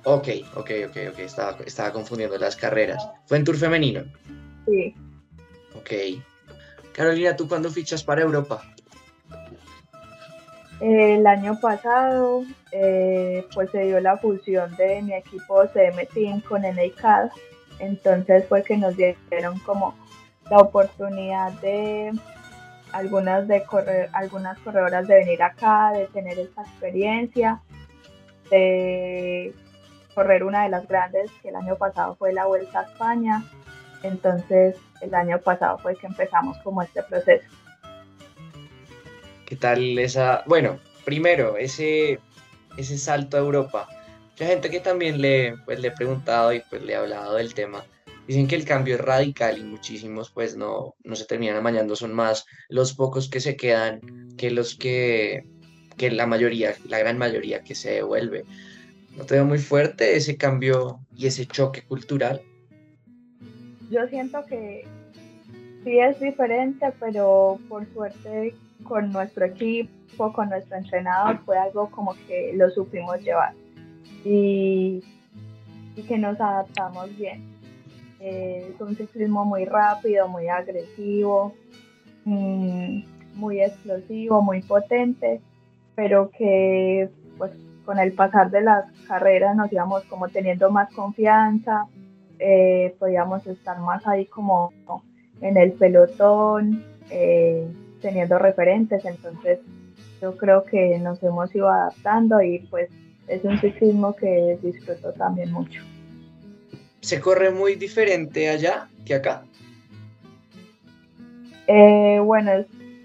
Ok, 0.04 0.28
ok, 0.56 0.72
ok, 0.88 0.98
ok, 1.12 1.20
estaba, 1.20 1.58
estaba 1.66 1.92
confundiendo 1.92 2.38
las 2.38 2.56
carreras. 2.56 3.06
¿Fue 3.26 3.38
en 3.38 3.44
Tour 3.44 3.58
femenino? 3.58 4.06
Sí. 4.66 4.96
Ok. 5.76 6.24
Carolina, 6.94 7.36
¿tú 7.36 7.48
cuándo 7.50 7.70
fichas 7.70 8.04
para 8.04 8.22
Europa? 8.22 8.74
El 10.80 11.26
año 11.26 11.60
pasado 11.60 12.44
eh, 12.72 13.46
pues 13.54 13.72
se 13.72 13.86
dio 13.86 14.00
la 14.00 14.18
fusión 14.18 14.76
de 14.76 15.02
mi 15.02 15.13
equipo 15.13 15.66
CM 15.74 16.06
Team 16.06 16.42
con 16.42 16.62
NICAD, 16.62 17.30
entonces 17.80 18.46
fue 18.48 18.63
que 18.63 18.78
nos 18.78 18.96
dieron 18.96 19.58
como 19.60 19.96
la 20.50 20.60
oportunidad 20.60 21.52
de 21.62 22.12
algunas 22.92 23.48
de 23.48 23.63
algunas 24.13 24.58
corredoras 24.60 25.08
de 25.08 25.16
venir 25.16 25.42
acá, 25.42 25.92
de 25.94 26.06
tener 26.08 26.38
esta 26.38 26.62
experiencia, 26.62 27.60
de 28.52 29.54
correr 30.13 30.44
una 30.44 30.63
de 30.63 30.70
las 30.70 30.88
grandes 30.88 31.32
que 31.42 31.50
el 31.50 31.56
año 31.56 31.76
pasado 31.76 32.16
fue 32.16 32.34
la 32.34 32.46
Vuelta 32.46 32.82
a 32.82 32.84
España, 32.84 33.44
entonces 34.04 34.78
el 35.02 35.16
año 35.16 35.40
pasado 35.40 35.80
fue 35.80 35.96
que 35.96 36.06
empezamos 36.06 36.56
como 36.60 36.84
este 36.84 37.02
proceso. 37.02 37.57
¿Qué 39.48 39.56
tal 39.56 39.98
esa? 39.98 40.44
Bueno, 40.46 40.78
primero, 41.06 41.56
ese, 41.56 42.20
ese 42.76 42.98
salto 42.98 43.38
a 43.38 43.40
Europa. 43.40 43.88
Mucha 44.32 44.46
gente 44.46 44.70
que 44.70 44.82
también 44.82 45.22
le, 45.22 45.56
pues, 45.64 45.80
le 45.80 45.88
he 45.88 45.92
preguntado 45.92 46.52
y 46.52 46.62
pues 46.70 46.84
le 46.84 46.92
he 46.92 46.96
hablado 46.98 47.36
del 47.36 47.54
tema. 47.54 47.86
Dicen 48.28 48.46
que 48.50 48.58
el 48.58 48.66
cambio 48.66 48.96
es 48.96 49.02
radical 49.02 49.58
y 49.58 49.64
muchísimos 49.64 50.32
pues 50.32 50.58
no, 50.58 50.96
no 51.06 51.16
se 51.16 51.24
terminan 51.24 51.56
amañando, 51.56 51.96
son 51.96 52.14
más 52.14 52.46
los 52.68 52.94
pocos 52.94 53.30
que 53.30 53.40
se 53.40 53.56
quedan 53.56 54.02
que 54.36 54.52
los 54.52 54.76
que, 54.76 55.46
que 55.96 56.12
la 56.12 56.28
mayoría, 56.28 56.76
la 56.90 57.00
gran 57.00 57.18
mayoría 57.18 57.64
que 57.64 57.74
se 57.74 57.92
devuelve. 57.92 58.44
¿No 59.16 59.24
te 59.24 59.36
veo 59.36 59.46
muy 59.46 59.60
fuerte 59.60 60.18
ese 60.18 60.36
cambio 60.36 61.00
y 61.16 61.28
ese 61.28 61.46
choque 61.46 61.84
cultural? 61.84 62.42
Yo 63.90 64.06
siento 64.10 64.46
que 64.46 64.86
sí 65.86 66.00
es 66.00 66.20
diferente, 66.20 66.88
pero 67.00 67.58
por 67.70 67.88
suerte 67.94 68.54
con 68.84 69.12
nuestro 69.12 69.46
equipo, 69.46 70.34
con 70.34 70.50
nuestro 70.50 70.78
entrenador, 70.78 71.40
fue 71.46 71.58
algo 71.58 71.90
como 71.90 72.16
que 72.28 72.54
lo 72.56 72.70
supimos 72.70 73.22
llevar 73.22 73.54
y, 74.24 75.04
que 76.08 76.18
nos 76.18 76.40
adaptamos 76.40 77.16
bien. 77.18 77.44
Eh, 78.20 78.72
es 78.74 78.80
un 78.80 78.96
ciclismo 78.96 79.46
muy 79.46 79.66
rápido, 79.66 80.28
muy 80.28 80.48
agresivo, 80.48 81.54
mm, 82.26 83.00
muy 83.36 83.62
explosivo, 83.62 84.42
muy 84.42 84.62
potente, 84.62 85.42
pero 85.96 86.30
que 86.30 87.10
pues 87.38 87.52
con 87.84 88.00
el 88.00 88.13
pasar 88.13 88.52
de 88.52 88.62
las 88.62 88.86
carreras 89.08 89.56
nos 89.56 89.72
íbamos 89.72 90.04
como 90.06 90.28
teniendo 90.28 90.70
más 90.70 90.94
confianza, 90.94 91.88
eh, 92.38 92.96
podíamos 93.00 93.48
estar 93.48 93.80
más 93.80 94.06
ahí 94.06 94.26
como 94.26 94.72
en 95.42 95.58
el 95.58 95.74
pelotón, 95.74 96.84
eh, 97.10 97.68
teniendo 98.02 98.38
referentes, 98.40 99.04
entonces 99.06 99.60
yo 100.22 100.36
creo 100.38 100.64
que 100.64 100.98
nos 101.00 101.22
hemos 101.24 101.54
ido 101.54 101.70
adaptando 101.70 102.42
y 102.42 102.60
pues 102.70 102.90
es 103.28 103.44
un 103.44 103.60
ciclismo 103.60 104.16
que 104.16 104.58
disfruto 104.62 105.14
también 105.14 105.52
mucho. 105.52 105.82
¿Se 107.02 107.20
corre 107.20 107.52
muy 107.52 107.76
diferente 107.76 108.50
allá 108.50 108.90
que 109.06 109.16
acá? 109.16 109.44
Eh, 111.68 112.20
bueno, 112.24 112.52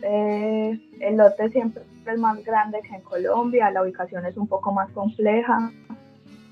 eh, 0.03 0.81
el 1.01 1.17
lote 1.17 1.51
siempre 1.51 1.83
es 2.07 2.19
más 2.19 2.43
grande 2.45 2.81
que 2.83 2.95
en 2.95 3.03
Colombia, 3.03 3.71
la 3.71 3.83
ubicación 3.83 4.25
es 4.27 4.37
un 4.37 4.47
poco 4.47 4.73
más 4.73 4.91
compleja, 4.91 5.71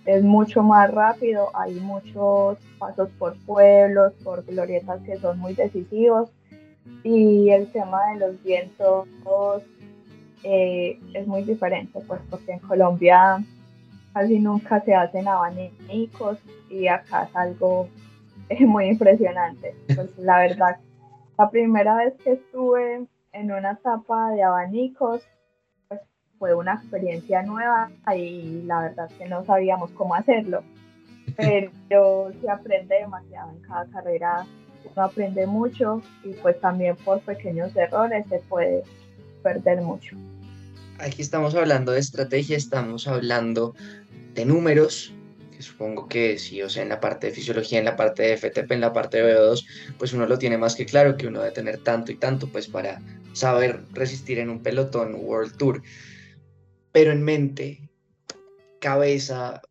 es 0.07 0.23
mucho 0.23 0.63
más 0.63 0.91
rápido, 0.93 1.51
hay 1.55 1.75
muchos 1.75 2.59
pasos 2.79 3.09
por 3.19 3.37
pueblos, 3.45 4.13
por 4.25 4.45
glorietas 4.45 5.01
que 5.03 5.17
son 5.19 5.39
muy 5.39 5.55
decisivos 5.55 6.31
y 7.03 7.51
el 7.51 7.71
tema 7.73 8.13
de 8.13 8.21
los 8.21 8.43
vientos 8.43 9.09
eh, 10.43 10.99
es 11.15 11.27
muy 11.27 11.43
diferente, 11.43 12.01
pues 12.07 12.21
porque 12.31 12.53
en 12.53 12.59
Colombia 12.61 13.43
casi 14.13 14.39
nunca 14.39 14.81
se 14.81 14.95
hacen 14.95 15.29
abanicos 15.29 16.39
y 16.69 16.89
acá 16.89 17.25
es 17.25 17.37
algo 17.37 17.89
muy 18.61 18.87
impresionante. 18.87 19.75
Pues 19.95 20.17
la 20.19 20.39
verdad, 20.39 20.77
la 21.39 21.51
primera 21.51 21.97
vez 21.97 22.15
que 22.23 22.33
estuve 22.33 23.07
en 23.33 23.53
una 23.53 23.73
etapa 23.73 24.31
de 24.33 24.43
abanicos, 24.43 25.23
pues 25.89 26.01
fue 26.39 26.55
una 26.55 26.75
experiencia 26.75 27.43
nueva 27.43 27.91
y 28.15 28.63
la 28.63 28.81
verdad 28.81 29.09
que 29.19 29.29
no 29.29 29.45
sabíamos 29.45 29.91
cómo 29.93 30.15
hacerlo. 30.15 30.63
Pero 31.89 32.33
se 32.41 32.51
aprende 32.51 32.97
demasiado 32.97 33.53
en 33.53 33.61
cada 33.63 33.87
carrera, 33.87 34.47
uno 34.85 35.05
aprende 35.05 35.47
mucho 35.47 36.03
y 36.25 36.33
pues 36.35 36.61
también 36.61 36.97
por 36.97 37.21
pequeños 37.21 37.75
errores 37.77 38.25
se 38.29 38.39
puede 38.49 38.83
perder 39.43 39.81
mucho. 39.83 40.17
Aquí 40.99 41.23
estamos 41.23 41.55
hablando 41.55 41.93
de 41.93 42.01
estrategia, 42.01 42.57
estamos 42.57 43.09
hablando 43.09 43.75
de 44.35 44.45
números, 44.45 45.15
que 45.51 45.63
supongo 45.63 46.09
que 46.09 46.39
sí, 46.39 46.63
o 46.63 46.69
sea, 46.69 46.83
en 46.83 46.91
la 46.91 47.01
parte 47.01 47.29
de 47.29 47.33
fisiología, 47.33 47.79
en 47.79 47.87
la 47.87 47.97
parte 47.97 48.23
de 48.23 48.37
FTP, 48.37 48.73
en 48.73 48.83
la 48.83 48.93
parte 48.93 49.23
de 49.23 49.35
VO2, 49.35 49.67
pues 49.99 50.13
uno 50.13 50.27
lo 50.27 50.39
tiene 50.39 50.59
más 50.59 50.75
que 50.75 50.85
claro 50.85 51.17
que 51.17 51.27
uno 51.27 51.41
debe 51.41 51.53
tener 51.53 51.79
tanto 51.79 52.13
y 52.13 52.17
tanto, 52.17 52.49
pues 52.49 52.69
para 52.69 53.01
saber 53.33 53.81
resistir 53.93 54.39
en 54.39 54.51
un 54.51 54.63
pelotón 54.63 55.15
World 55.15 55.57
Tour. 55.57 55.83
Pero 56.93 57.13
en 57.13 57.23
mente, 57.23 57.89
cabeza, 58.81 59.63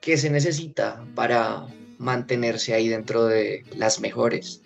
¿qué 0.00 0.16
se 0.16 0.30
necesita 0.30 1.04
para 1.14 1.66
mantenerse 2.02 2.74
ahí 2.74 2.88
dentro 2.88 3.24
de 3.24 3.64
las 3.76 4.00
mejores? 4.00 4.62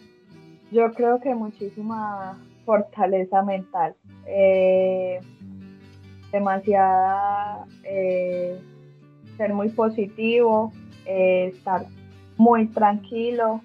Yo 0.72 0.92
creo 0.94 1.20
que 1.20 1.35
muchísima 1.35 2.38
fortaleza 2.64 3.42
mental, 3.42 3.94
eh, 4.27 5.20
demasiada, 6.33 7.64
eh, 7.85 8.59
ser 9.37 9.53
muy 9.53 9.68
positivo, 9.68 10.72
eh, 11.05 11.53
estar 11.55 11.87
muy 12.37 12.66
tranquilo, 12.68 13.61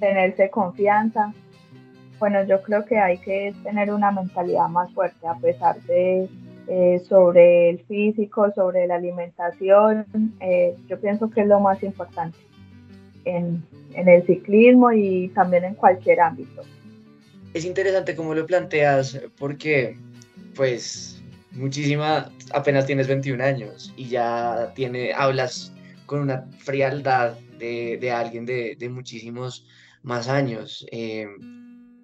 tenerse 0.00 0.50
confianza. 0.50 1.32
Bueno, 2.18 2.44
yo 2.44 2.62
creo 2.62 2.84
que 2.84 2.98
hay 2.98 3.18
que 3.18 3.54
tener 3.62 3.92
una 3.92 4.10
mentalidad 4.10 4.68
más 4.68 4.92
fuerte 4.92 5.26
a 5.26 5.34
pesar 5.34 5.80
de 5.82 6.28
sobre 7.08 7.70
el 7.70 7.78
físico, 7.84 8.50
sobre 8.54 8.86
la 8.86 8.96
alimentación. 8.96 10.06
yo 10.88 11.00
pienso 11.00 11.30
que 11.30 11.42
es 11.42 11.46
lo 11.46 11.60
más 11.60 11.82
importante 11.82 12.38
en, 13.24 13.62
en 13.94 14.08
el 14.08 14.26
ciclismo 14.26 14.92
y 14.92 15.28
también 15.28 15.64
en 15.64 15.74
cualquier 15.74 16.20
ámbito. 16.20 16.62
Es 17.54 17.64
interesante 17.64 18.16
cómo 18.16 18.34
lo 18.34 18.46
planteas 18.46 19.20
porque, 19.38 19.96
pues, 20.54 21.22
muchísima, 21.52 22.30
apenas 22.52 22.86
tienes 22.86 23.06
21 23.06 23.42
años 23.42 23.92
y 23.96 24.08
ya 24.08 24.72
tiene, 24.74 25.12
hablas 25.12 25.72
con 26.06 26.20
una 26.20 26.46
frialdad 26.58 27.38
de, 27.58 27.96
de 28.00 28.10
alguien 28.10 28.44
de, 28.44 28.76
de, 28.76 28.88
muchísimos 28.88 29.66
más 30.02 30.28
años. 30.28 30.84
Eh, 30.90 31.28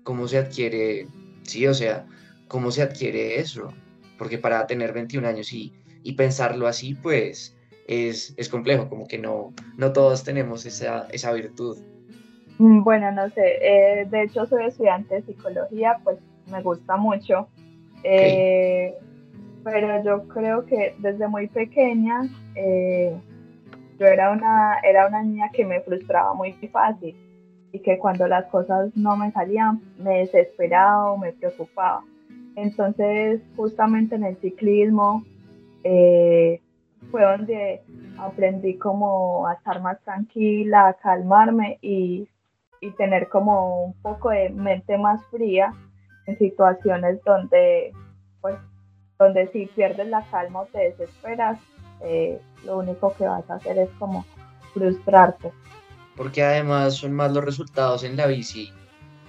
¿Cómo 0.05 0.29
se 0.29 0.38
adquiere? 0.38 1.07
Sí, 1.42 1.66
o 1.66 1.75
sea, 1.75 2.07
¿cómo 2.49 2.70
se 2.70 2.83
adquiere 2.83 3.40
eso? 3.40 3.73
Porque 4.20 4.37
para 4.37 4.66
tener 4.66 4.92
21 4.92 5.26
años 5.26 5.50
y, 5.50 5.72
y 6.02 6.12
pensarlo 6.12 6.66
así, 6.66 6.94
pues 6.94 7.56
es, 7.88 8.35
es, 8.37 8.50
complejo, 8.50 8.87
como 8.90 9.09
que 9.09 9.16
no, 9.16 9.54
no 9.78 9.94
todos 9.94 10.22
tenemos 10.24 10.66
esa, 10.66 11.09
esa 11.11 11.33
virtud. 11.33 11.78
Mm, 12.59 12.83
bueno, 12.83 13.11
no 13.12 13.30
sé, 13.30 13.56
eh, 13.62 14.04
de 14.04 14.24
hecho 14.24 14.44
soy 14.44 14.66
estudiante 14.66 15.14
de 15.14 15.22
psicología, 15.22 15.96
pues 16.04 16.18
me 16.50 16.61
gusta 16.61 16.98
mucho, 16.98 17.48
eh, 18.04 18.94
pero 19.64 20.04
yo 20.04 20.28
creo 20.28 20.66
que 20.66 20.94
desde 20.98 21.26
muy 21.26 21.48
pequeña 21.48 22.28
eh, 22.56 23.18
yo 23.98 24.06
era 24.06 24.33
una, 24.33 24.80
era 24.85 25.06
una 25.06 25.22
niña 25.22 25.50
que 25.50 25.64
me 25.64 25.80
frustraba 25.80 26.35
muy 26.35 26.52
fácil 26.70 27.16
y 27.72 27.78
que 27.78 27.96
cuando 27.96 28.28
las 28.28 28.44
cosas 28.48 28.94
no 28.94 29.16
me 29.16 29.33
salían 29.33 29.80
me 29.96 30.18
desesperaba 30.18 31.11
o 31.12 31.16
me 31.16 31.33
preocupaba. 31.33 32.04
Entonces, 32.57 33.41
justamente 33.57 34.15
en 34.17 34.25
el 34.25 34.37
ciclismo, 34.39 35.25
fue 37.11 37.23
donde 37.23 37.83
aprendí 38.19 38.77
como 38.77 39.47
a 39.47 39.55
estar 39.55 39.81
más 39.81 40.01
tranquila, 40.03 40.89
a 40.89 40.95
calmarme 40.95 41.79
y, 41.81 42.29
y, 42.81 42.91
tener 42.93 43.29
como 43.29 43.85
un 43.85 43.95
poco 44.03 44.31
de 44.31 44.51
mente 44.51 44.99
más 44.99 45.21
fría 45.31 45.73
en 46.27 46.39
situaciones 46.39 47.23
donde, 47.25 47.93
pues, 48.41 48.57
donde 49.19 49.49
si 49.53 49.67
pierdes 49.67 50.09
la 50.09 50.23
calma 50.31 50.61
o 50.61 50.67
te 50.67 50.79
desesperas, 50.79 51.59
eh, 52.03 52.41
lo 52.65 52.79
único 52.79 53.15
que 53.15 53.25
vas 53.25 53.49
a 53.51 53.55
hacer 53.55 53.79
es 53.79 53.91
como 53.99 54.25
frustrarte. 54.73 55.53
Porque 56.17 56.43
además 56.43 56.95
son 56.95 57.13
más 57.13 57.33
los 57.33 57.45
resultados 57.45 58.05
en 58.05 58.17
la 58.17 58.27
bici, 58.27 58.71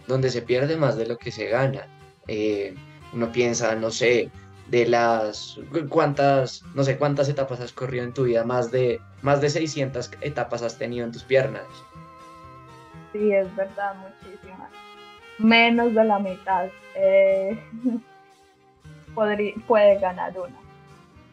donde 0.08 0.30
se 0.30 0.42
pierde 0.42 0.78
más 0.78 0.98
de 0.98 1.08
lo 1.08 1.18
que 1.18 1.32
se 1.32 1.48
gana. 1.48 1.88
Eh, 2.28 2.76
uno 3.13 3.32
piensa, 3.32 3.76
no 3.76 3.91
sé, 3.91 4.30
de 4.67 4.88
las 4.88 5.60
cuántas, 5.89 6.63
no 6.76 6.84
sé 6.84 6.97
cuántas 6.97 7.28
etapas 7.28 7.60
has 7.60 7.74
corrido 7.74 8.06
en 8.06 8.13
tu 8.13 8.24
vida, 8.24 8.43
más 8.43 8.71
de, 8.71 9.02
más 9.21 9.41
de 9.41 9.50
600 9.50 10.12
etapas 10.21 10.62
has 10.62 10.78
tenido 10.78 11.06
en 11.06 11.12
tus 11.12 11.24
piernas. 11.24 11.65
Sí, 13.12 13.32
es 13.34 13.54
verdad, 13.56 13.95
muchísimas. 13.95 14.71
Menos 15.38 15.93
de 15.93 16.04
la 16.06 16.19
mitad. 16.19 16.69
Eh, 16.95 17.60
puede 19.67 20.00
ganar 20.00 20.38
una. 20.39 20.60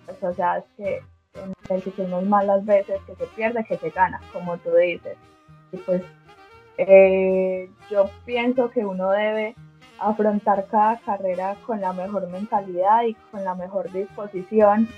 Pues, 0.06 0.22
o 0.22 0.34
sea, 0.34 0.58
es 0.58 0.64
que 0.76 1.02
en 1.34 1.54
el 1.68 1.82
ciclismo 1.82 2.22
malas 2.22 2.64
veces 2.64 3.00
que 3.06 3.14
se 3.14 3.26
pierde 3.26 3.64
que 3.64 3.78
se 3.78 3.90
gana, 3.90 4.20
como 4.32 4.56
tú 4.58 4.74
dices. 4.74 5.16
Y 5.70 5.76
pues 5.76 6.02
eh, 6.78 7.70
yo 7.90 8.10
pienso 8.24 8.70
que 8.70 8.84
uno 8.84 9.10
debe 9.10 9.54
afrontar 10.00 10.66
cada 10.70 10.98
carrera 10.98 11.56
con 11.66 11.80
la 11.80 11.92
mejor 11.92 12.28
mentalidad 12.28 13.02
y 13.04 13.14
con 13.30 13.44
la 13.44 13.54
mejor 13.54 13.90
disposición 13.92 14.88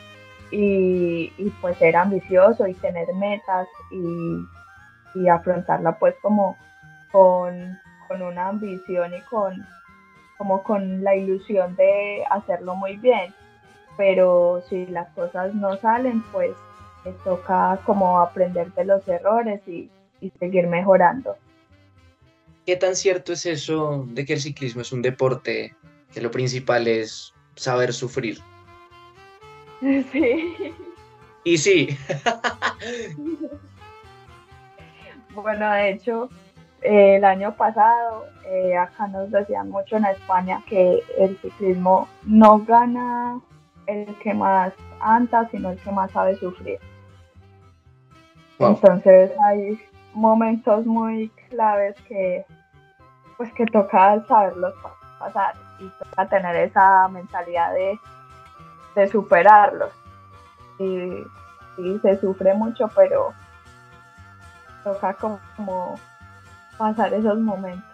y, 0.50 1.30
pues 1.60 1.76
ser 1.78 1.96
ambicioso 1.96 2.66
y 2.66 2.74
tener 2.74 3.12
metas 3.14 3.68
y, 3.90 5.28
afrontarla 5.28 5.98
pues 5.98 6.14
como 6.22 6.56
con, 7.10 7.78
una 8.10 8.48
ambición 8.48 9.12
y 9.14 9.20
con 9.22 9.64
como 10.36 10.62
con 10.62 11.04
la 11.04 11.14
ilusión 11.14 11.76
de 11.76 12.24
hacerlo 12.28 12.74
muy 12.74 12.96
bien 12.96 13.32
pero 13.96 14.62
si 14.68 14.86
las 14.86 15.08
cosas 15.10 15.54
no 15.54 15.76
salen 15.76 16.22
pues 16.32 16.52
toca 17.24 17.78
como 17.84 18.20
aprender 18.20 18.72
de 18.72 18.84
los 18.84 19.06
errores 19.06 19.60
y 19.68 19.90
seguir 20.38 20.66
mejorando. 20.66 21.36
¿Qué 22.66 22.76
tan 22.76 22.94
cierto 22.94 23.32
es 23.32 23.46
eso 23.46 24.04
de 24.08 24.24
que 24.24 24.34
el 24.34 24.40
ciclismo 24.40 24.82
es 24.82 24.92
un 24.92 25.02
deporte 25.02 25.74
que 26.12 26.20
lo 26.20 26.30
principal 26.30 26.86
es 26.86 27.32
saber 27.56 27.92
sufrir? 27.92 28.38
Sí. 30.12 30.74
Y 31.42 31.56
sí. 31.56 31.96
bueno, 35.34 35.72
de 35.72 35.92
hecho, 35.92 36.28
eh, 36.82 37.16
el 37.16 37.24
año 37.24 37.56
pasado 37.56 38.26
eh, 38.46 38.76
acá 38.76 39.06
nos 39.06 39.30
decían 39.30 39.70
mucho 39.70 39.96
en 39.96 40.04
España 40.04 40.62
que 40.68 41.02
el 41.16 41.38
ciclismo 41.38 42.08
no 42.24 42.58
gana 42.58 43.40
el 43.86 44.14
que 44.22 44.34
más 44.34 44.74
anda, 45.00 45.48
sino 45.50 45.70
el 45.70 45.78
que 45.78 45.90
más 45.90 46.12
sabe 46.12 46.36
sufrir. 46.36 46.78
Entonces 48.58 49.30
hay 49.42 49.80
momentos 50.12 50.86
muy 50.86 51.28
claves 51.48 51.96
que 52.08 52.44
pues 53.36 53.52
que 53.54 53.64
toca 53.66 54.22
saberlos 54.26 54.74
pasar 55.18 55.54
y 55.78 55.88
toca 55.88 56.28
tener 56.28 56.56
esa 56.56 57.08
mentalidad 57.08 57.72
de, 57.72 57.98
de 58.94 59.08
superarlos. 59.08 59.90
Y, 60.78 61.24
se 62.02 62.20
sufre 62.20 62.52
mucho, 62.52 62.90
pero 62.94 63.32
toca 64.84 65.14
como, 65.14 65.98
pasar 66.76 67.14
esos 67.14 67.38
momentos. 67.38 67.88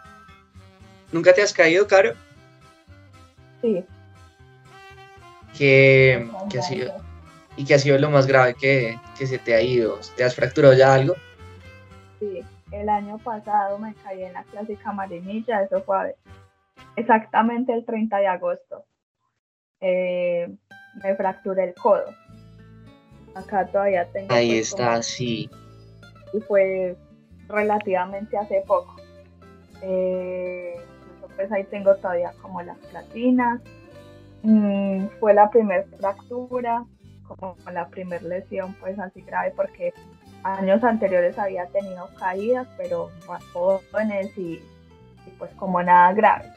¿Nunca 1.12 1.33
te 1.33 1.42
has 1.42 1.52
caído, 1.52 1.87
Caro? 1.87 2.14
Sí. 3.61 3.85
¿Qué, 5.57 6.29
qué 6.50 6.59
ha 6.59 6.62
sido, 6.62 6.92
¿Y 7.57 7.64
qué 7.64 7.74
ha 7.74 7.79
sido 7.79 7.98
lo 7.98 8.11
más 8.11 8.26
grave 8.26 8.55
que, 8.55 8.98
que 9.16 9.29
se 9.29 9.38
te 9.38 9.55
ha 9.55 9.61
ido? 9.61 10.00
¿Te 10.16 10.24
has 10.24 10.35
fracturado 10.35 10.74
ya 10.74 10.92
algo? 10.92 11.14
Sí, 12.18 12.40
el 12.72 12.88
año 12.88 13.18
pasado 13.18 13.79
me 13.79 13.94
caí 13.94 14.22
en 14.24 14.33
la 14.33 14.42
clásica 14.44 14.92
marinilla, 14.92 15.62
eso 15.62 15.83
fue 15.83 16.16
exactamente 16.96 17.72
el 17.72 17.85
30 17.85 18.18
de 18.18 18.26
agosto. 18.26 18.85
Eh, 19.81 20.55
me 21.02 21.14
fracturé 21.16 21.64
el 21.64 21.74
codo. 21.74 22.07
Acá 23.35 23.66
todavía 23.66 24.07
tengo. 24.12 24.33
Ahí 24.33 24.48
pues, 24.48 24.70
está, 24.70 24.90
como- 24.92 25.02
sí. 25.02 25.50
Y 26.33 26.40
fue 26.40 26.96
relativamente 27.48 28.37
hace 28.37 28.62
poco. 28.66 28.96
Eh, 29.83 30.74
pues 31.37 31.52
ahí 31.52 31.64
tengo 31.64 31.94
todavía 31.96 32.33
como 32.40 32.62
las 32.62 32.79
platinas. 32.79 33.61
Mm, 34.42 35.07
fue 35.20 35.35
la 35.35 35.50
primera 35.50 35.85
fractura, 35.98 36.85
como 37.26 37.57
la 37.70 37.88
primera 37.88 38.22
lesión, 38.22 38.74
pues 38.81 38.98
así 38.98 39.20
grave, 39.20 39.52
porque 39.55 39.92
años 40.47 40.83
anteriores 40.85 41.39
había 41.39 41.67
tenido 41.67 42.09
caídas, 42.19 42.67
pero 42.77 43.11
más 43.27 43.43
jóvenes 43.53 44.31
y, 44.37 44.63
y 45.27 45.31
pues 45.39 45.51
como 45.57 45.83
nada 45.83 46.13
grave. 46.13 46.53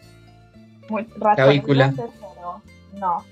Muy, 0.89 1.05
Clavícula. 1.05 1.93
pero 1.95 2.61
no, 2.93 3.23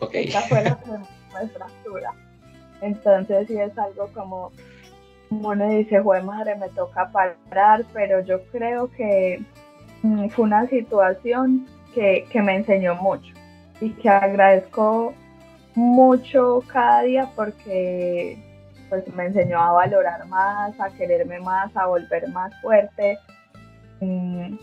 Ok. 0.00 0.10
esta 0.14 0.40
fue 0.42 0.62
la 0.62 0.76
primera 0.76 1.04
fractura. 1.52 2.12
Entonces 2.80 3.46
sí 3.46 3.58
es 3.58 3.76
algo 3.78 4.08
como, 4.08 4.50
como 5.28 5.48
uno 5.50 5.68
dice, 5.68 6.00
joder 6.00 6.22
madre, 6.24 6.56
me 6.56 6.68
toca 6.70 7.10
parar, 7.10 7.84
pero 7.92 8.20
yo 8.20 8.42
creo 8.46 8.90
que 8.90 9.42
mm, 10.02 10.28
fue 10.28 10.44
una 10.44 10.66
situación 10.68 11.66
que, 11.94 12.26
que 12.30 12.42
me 12.42 12.56
enseñó 12.56 12.94
mucho 12.96 13.32
y 13.80 13.90
que 13.90 14.08
agradezco 14.08 15.14
mucho 15.74 16.62
cada 16.72 17.02
día 17.02 17.30
porque 17.34 18.38
pues 18.88 19.06
me 19.14 19.26
enseñó 19.26 19.60
a 19.60 19.72
valorar 19.72 20.26
más, 20.26 20.78
a 20.80 20.90
quererme 20.90 21.40
más, 21.40 21.76
a 21.76 21.86
volver 21.86 22.28
más 22.28 22.52
fuerte. 22.60 23.18
Mm, 24.00 24.56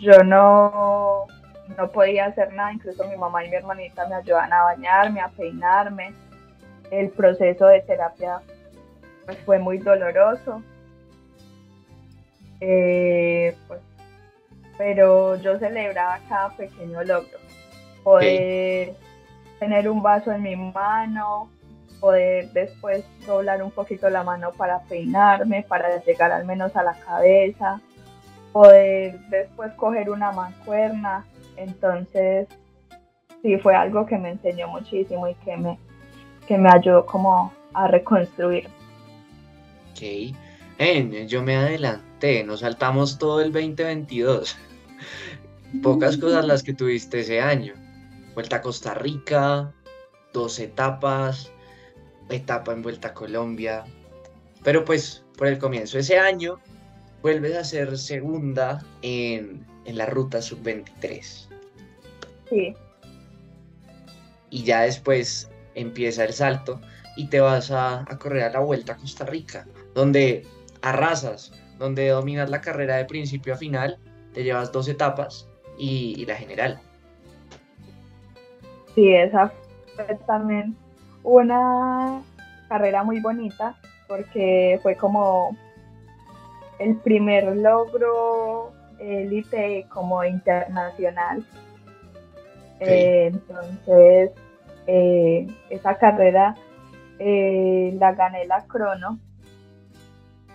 Yo 0.00 0.22
no, 0.24 1.26
no 1.76 1.92
podía 1.92 2.26
hacer 2.26 2.52
nada, 2.52 2.72
incluso 2.72 3.06
mi 3.08 3.16
mamá 3.16 3.44
y 3.44 3.50
mi 3.50 3.56
hermanita 3.56 4.06
me 4.08 4.16
ayudaban 4.16 4.52
a 4.52 4.62
bañarme, 4.62 5.20
a 5.20 5.28
peinarme. 5.28 6.14
El 6.90 7.10
proceso 7.10 7.66
de 7.66 7.80
terapia 7.80 8.40
pues, 9.24 9.38
fue 9.38 9.58
muy 9.58 9.78
doloroso. 9.78 10.62
Eh, 12.60 13.56
pues, 13.66 13.80
pero 14.76 15.36
yo 15.36 15.58
celebraba 15.58 16.18
cada 16.28 16.50
pequeño 16.50 17.02
logro. 17.04 17.38
Poder 18.02 18.94
tener 19.58 19.88
un 19.88 20.02
vaso 20.02 20.32
en 20.32 20.42
mi 20.42 20.56
mano, 20.56 21.50
poder 22.04 22.50
después 22.52 23.02
doblar 23.26 23.62
un 23.62 23.70
poquito 23.70 24.10
la 24.10 24.22
mano 24.22 24.52
para 24.52 24.82
peinarme, 24.82 25.64
para 25.66 26.04
llegar 26.04 26.32
al 26.32 26.44
menos 26.44 26.76
a 26.76 26.82
la 26.82 26.92
cabeza, 26.92 27.80
poder 28.52 29.18
después 29.30 29.72
coger 29.72 30.10
una 30.10 30.30
mancuerna. 30.30 31.24
Entonces, 31.56 32.46
sí, 33.40 33.56
fue 33.56 33.74
algo 33.74 34.04
que 34.04 34.18
me 34.18 34.32
enseñó 34.32 34.68
muchísimo 34.68 35.26
y 35.28 35.34
que 35.36 35.56
me, 35.56 35.78
que 36.46 36.58
me 36.58 36.68
ayudó 36.68 37.06
como 37.06 37.54
a 37.72 37.88
reconstruir. 37.88 38.68
Ok. 39.92 40.36
Yo 41.26 41.42
me 41.42 41.56
adelanté, 41.56 42.44
nos 42.44 42.60
saltamos 42.60 43.16
todo 43.16 43.40
el 43.40 43.50
2022. 43.50 44.58
Pocas 45.82 46.18
cosas 46.18 46.44
las 46.44 46.62
que 46.62 46.74
tuviste 46.74 47.20
ese 47.20 47.40
año. 47.40 47.72
Vuelta 48.34 48.56
a 48.56 48.60
Costa 48.60 48.92
Rica, 48.92 49.72
dos 50.34 50.58
etapas, 50.58 51.50
etapa 52.30 52.72
en 52.72 52.82
Vuelta 52.82 53.08
a 53.08 53.14
Colombia. 53.14 53.84
Pero 54.62 54.84
pues 54.84 55.24
por 55.36 55.46
el 55.48 55.58
comienzo, 55.58 55.98
ese 55.98 56.18
año 56.18 56.60
vuelves 57.22 57.56
a 57.56 57.64
ser 57.64 57.96
segunda 57.98 58.84
en, 59.02 59.66
en 59.84 59.98
la 59.98 60.06
ruta 60.06 60.42
sub-23. 60.42 61.48
Sí, 62.50 62.74
Y 64.50 64.64
ya 64.64 64.82
después 64.82 65.50
empieza 65.74 66.24
el 66.24 66.32
salto 66.32 66.80
y 67.16 67.28
te 67.28 67.40
vas 67.40 67.70
a, 67.70 68.00
a 68.00 68.18
correr 68.18 68.44
a 68.44 68.50
la 68.50 68.60
Vuelta 68.60 68.94
a 68.94 68.96
Costa 68.96 69.24
Rica, 69.24 69.66
donde 69.94 70.46
arrasas, 70.82 71.52
donde 71.78 72.08
dominas 72.08 72.50
la 72.50 72.60
carrera 72.60 72.96
de 72.96 73.04
principio 73.06 73.54
a 73.54 73.56
final, 73.56 73.98
te 74.32 74.44
llevas 74.44 74.72
dos 74.72 74.88
etapas 74.88 75.48
y, 75.78 76.14
y 76.20 76.26
la 76.26 76.36
general. 76.36 76.82
sí, 78.94 79.12
esa 79.14 79.52
fue 79.96 80.18
también 80.26 80.76
una 81.24 82.22
carrera 82.68 83.02
muy 83.02 83.20
bonita 83.20 83.74
porque 84.06 84.78
fue 84.82 84.94
como 84.94 85.56
el 86.78 86.96
primer 86.96 87.56
logro 87.56 88.72
élite 88.98 89.86
como 89.88 90.22
internacional. 90.22 91.44
Eh, 92.80 93.30
entonces, 93.32 94.30
eh, 94.86 95.46
esa 95.70 95.96
carrera 95.96 96.54
eh, 97.18 97.96
la 97.98 98.12
gané 98.12 98.46
la 98.46 98.64
crono, 98.66 99.18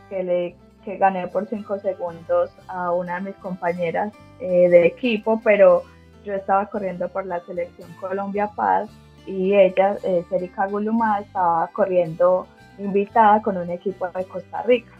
que, 0.10 0.24
le, 0.24 0.56
que 0.84 0.98
gané 0.98 1.28
por 1.28 1.48
5 1.48 1.80
segundos 1.80 2.52
a 2.68 2.92
una 2.92 3.16
de 3.16 3.22
mis 3.22 3.36
compañeras 3.36 4.14
de 4.40 4.86
equipo, 4.86 5.42
pero 5.44 5.84
yo 6.24 6.34
estaba 6.34 6.68
corriendo 6.68 7.10
por 7.10 7.26
la 7.26 7.40
selección 7.42 7.92
Colombia 8.00 8.50
Paz 8.56 8.90
y 9.30 9.56
ella, 9.56 9.98
eh, 10.04 10.26
Serica 10.30 10.66
Gulumá, 10.68 11.20
estaba 11.20 11.68
corriendo 11.68 12.48
invitada 12.78 13.42
con 13.42 13.58
un 13.58 13.70
equipo 13.70 14.08
de 14.10 14.26
Costa 14.26 14.62
Rica. 14.64 14.92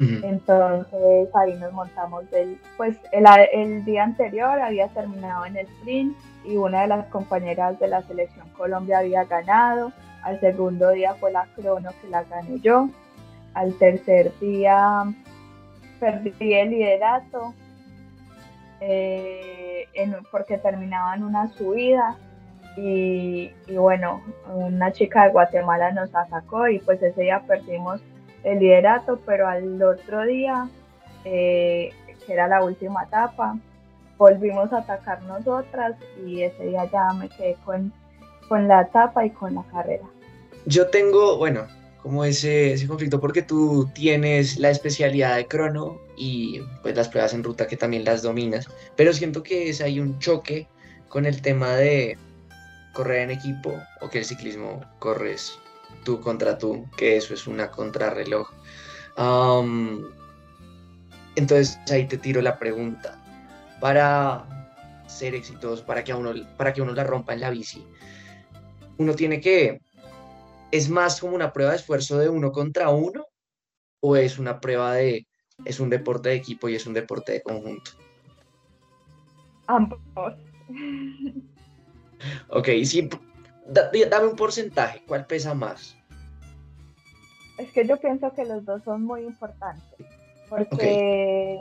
Entonces 0.00 1.28
ahí 1.34 1.54
nos 1.54 1.72
montamos 1.72 2.30
del, 2.30 2.60
pues 2.76 2.96
el, 3.10 3.24
el 3.52 3.84
día 3.84 4.04
anterior 4.04 4.60
había 4.60 4.86
terminado 4.88 5.44
en 5.46 5.56
sprint 5.56 6.16
y 6.44 6.56
una 6.56 6.82
de 6.82 6.86
las 6.88 7.06
compañeras 7.06 7.78
de 7.80 7.88
la 7.88 8.02
selección 8.02 8.48
Colombia 8.56 8.98
había 8.98 9.24
ganado. 9.24 9.90
Al 10.22 10.38
segundo 10.38 10.90
día 10.90 11.14
fue 11.14 11.32
la 11.32 11.46
crono 11.56 11.90
que 12.00 12.08
la 12.08 12.22
gané 12.24 12.60
yo. 12.60 12.88
Al 13.54 13.72
tercer 13.74 14.32
día 14.40 15.02
perdí 15.98 16.54
el 16.54 16.70
liderato 16.70 17.54
eh, 18.80 19.86
en- 19.94 20.16
porque 20.30 20.58
terminaba 20.58 21.16
en 21.16 21.24
una 21.24 21.48
subida 21.48 22.16
y, 22.80 23.50
bueno, 23.74 24.22
una 24.54 24.92
chica 24.92 25.24
de 25.24 25.30
Guatemala 25.30 25.90
nos 25.90 26.14
atacó 26.14 26.68
y 26.68 26.78
pues 26.78 27.02
ese 27.02 27.22
día 27.22 27.42
perdimos 27.46 28.00
el 28.44 28.60
liderato, 28.60 29.18
pero 29.26 29.48
al 29.48 29.82
otro 29.82 30.24
día, 30.24 30.68
eh, 31.24 31.90
que 32.24 32.32
era 32.32 32.46
la 32.46 32.62
última 32.62 33.02
etapa, 33.02 33.58
volvimos 34.16 34.72
a 34.72 34.78
atacar 34.78 35.22
nosotras 35.22 35.96
y 36.24 36.42
ese 36.42 36.66
día 36.66 36.88
ya 36.92 37.12
me 37.14 37.28
quedé 37.28 37.56
con, 37.64 37.92
con 38.48 38.68
la 38.68 38.82
etapa 38.82 39.26
y 39.26 39.30
con 39.30 39.56
la 39.56 39.64
carrera. 39.72 40.04
Yo 40.66 40.86
tengo, 40.86 41.36
bueno, 41.36 41.66
como 42.02 42.24
ese, 42.24 42.74
ese 42.74 42.86
conflicto 42.86 43.20
porque 43.20 43.42
tú 43.42 43.90
tienes 43.92 44.56
la 44.56 44.70
especialidad 44.70 45.34
de 45.34 45.48
crono 45.48 45.98
y 46.16 46.60
pues 46.82 46.96
las 46.96 47.08
pruebas 47.08 47.34
en 47.34 47.42
ruta 47.42 47.66
que 47.66 47.76
también 47.76 48.04
las 48.04 48.22
dominas, 48.22 48.68
pero 48.94 49.12
siento 49.12 49.42
que 49.42 49.68
es 49.68 49.80
ahí 49.80 49.98
un 49.98 50.18
choque 50.20 50.68
con 51.08 51.26
el 51.26 51.42
tema 51.42 51.74
de 51.74 52.16
correr 52.92 53.22
en 53.22 53.30
equipo 53.30 53.80
o 54.00 54.08
que 54.08 54.18
el 54.18 54.24
ciclismo 54.24 54.80
corres 54.98 55.58
tú 56.04 56.20
contra 56.20 56.58
tú, 56.58 56.88
que 56.96 57.16
eso 57.16 57.34
es 57.34 57.46
una 57.46 57.70
contrarreloj. 57.70 58.50
Entonces 61.36 61.78
ahí 61.90 62.06
te 62.06 62.18
tiro 62.18 62.40
la 62.40 62.58
pregunta. 62.58 63.22
Para 63.80 64.44
ser 65.06 65.34
exitoso, 65.34 65.84
para 65.86 66.02
que, 66.02 66.12
uno, 66.12 66.32
para 66.56 66.72
que 66.72 66.82
uno 66.82 66.92
la 66.92 67.04
rompa 67.04 67.32
en 67.32 67.40
la 67.40 67.50
bici, 67.50 67.86
uno 68.98 69.14
tiene 69.14 69.40
que 69.40 69.80
¿Es 70.70 70.90
más 70.90 71.20
como 71.20 71.34
una 71.34 71.52
prueba 71.52 71.72
de 71.72 71.78
esfuerzo 71.78 72.18
de 72.18 72.28
uno 72.28 72.52
contra 72.52 72.90
uno? 72.90 73.24
¿O 74.00 74.16
es 74.16 74.38
una 74.38 74.60
prueba 74.60 74.94
de, 74.94 75.26
es 75.64 75.80
un 75.80 75.88
deporte 75.88 76.28
de 76.28 76.34
equipo 76.34 76.68
y 76.68 76.74
es 76.74 76.86
un 76.86 76.92
deporte 76.92 77.32
de 77.32 77.42
conjunto? 77.42 77.92
Ambos. 79.66 80.00
Ok, 82.48 82.68
sí, 82.84 83.08
da- 83.66 83.90
dame 84.10 84.26
un 84.28 84.36
porcentaje, 84.36 85.02
¿cuál 85.06 85.26
pesa 85.26 85.54
más? 85.54 85.96
Es 87.58 87.70
que 87.72 87.86
yo 87.86 87.96
pienso 87.98 88.32
que 88.34 88.44
los 88.44 88.64
dos 88.64 88.82
son 88.84 89.02
muy 89.04 89.22
importantes. 89.24 90.06
Porque, 90.48 91.58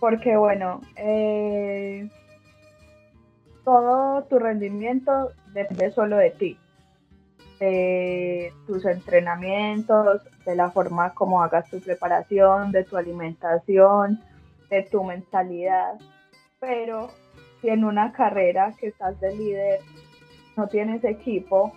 porque 0.00 0.36
bueno, 0.36 0.80
eh, 0.96 2.08
todo 3.64 4.24
tu 4.24 4.38
rendimiento 4.38 5.32
depende 5.52 5.90
solo 5.92 6.16
de 6.18 6.30
ti. 6.30 6.58
De 7.58 8.52
tus 8.66 8.84
entrenamientos, 8.84 10.20
de 10.44 10.54
la 10.54 10.70
forma 10.70 11.14
como 11.14 11.42
hagas 11.42 11.70
tu 11.70 11.80
preparación, 11.80 12.70
de 12.72 12.84
tu 12.84 12.96
alimentación, 12.96 14.20
de 14.68 14.82
tu 14.82 15.02
mentalidad. 15.04 15.94
pero 16.60 17.10
si 17.60 17.68
en 17.68 17.84
una 17.84 18.12
carrera 18.12 18.74
que 18.78 18.88
estás 18.88 19.18
de 19.20 19.34
líder 19.34 19.80
no 20.56 20.68
tienes 20.68 21.04
equipo, 21.04 21.72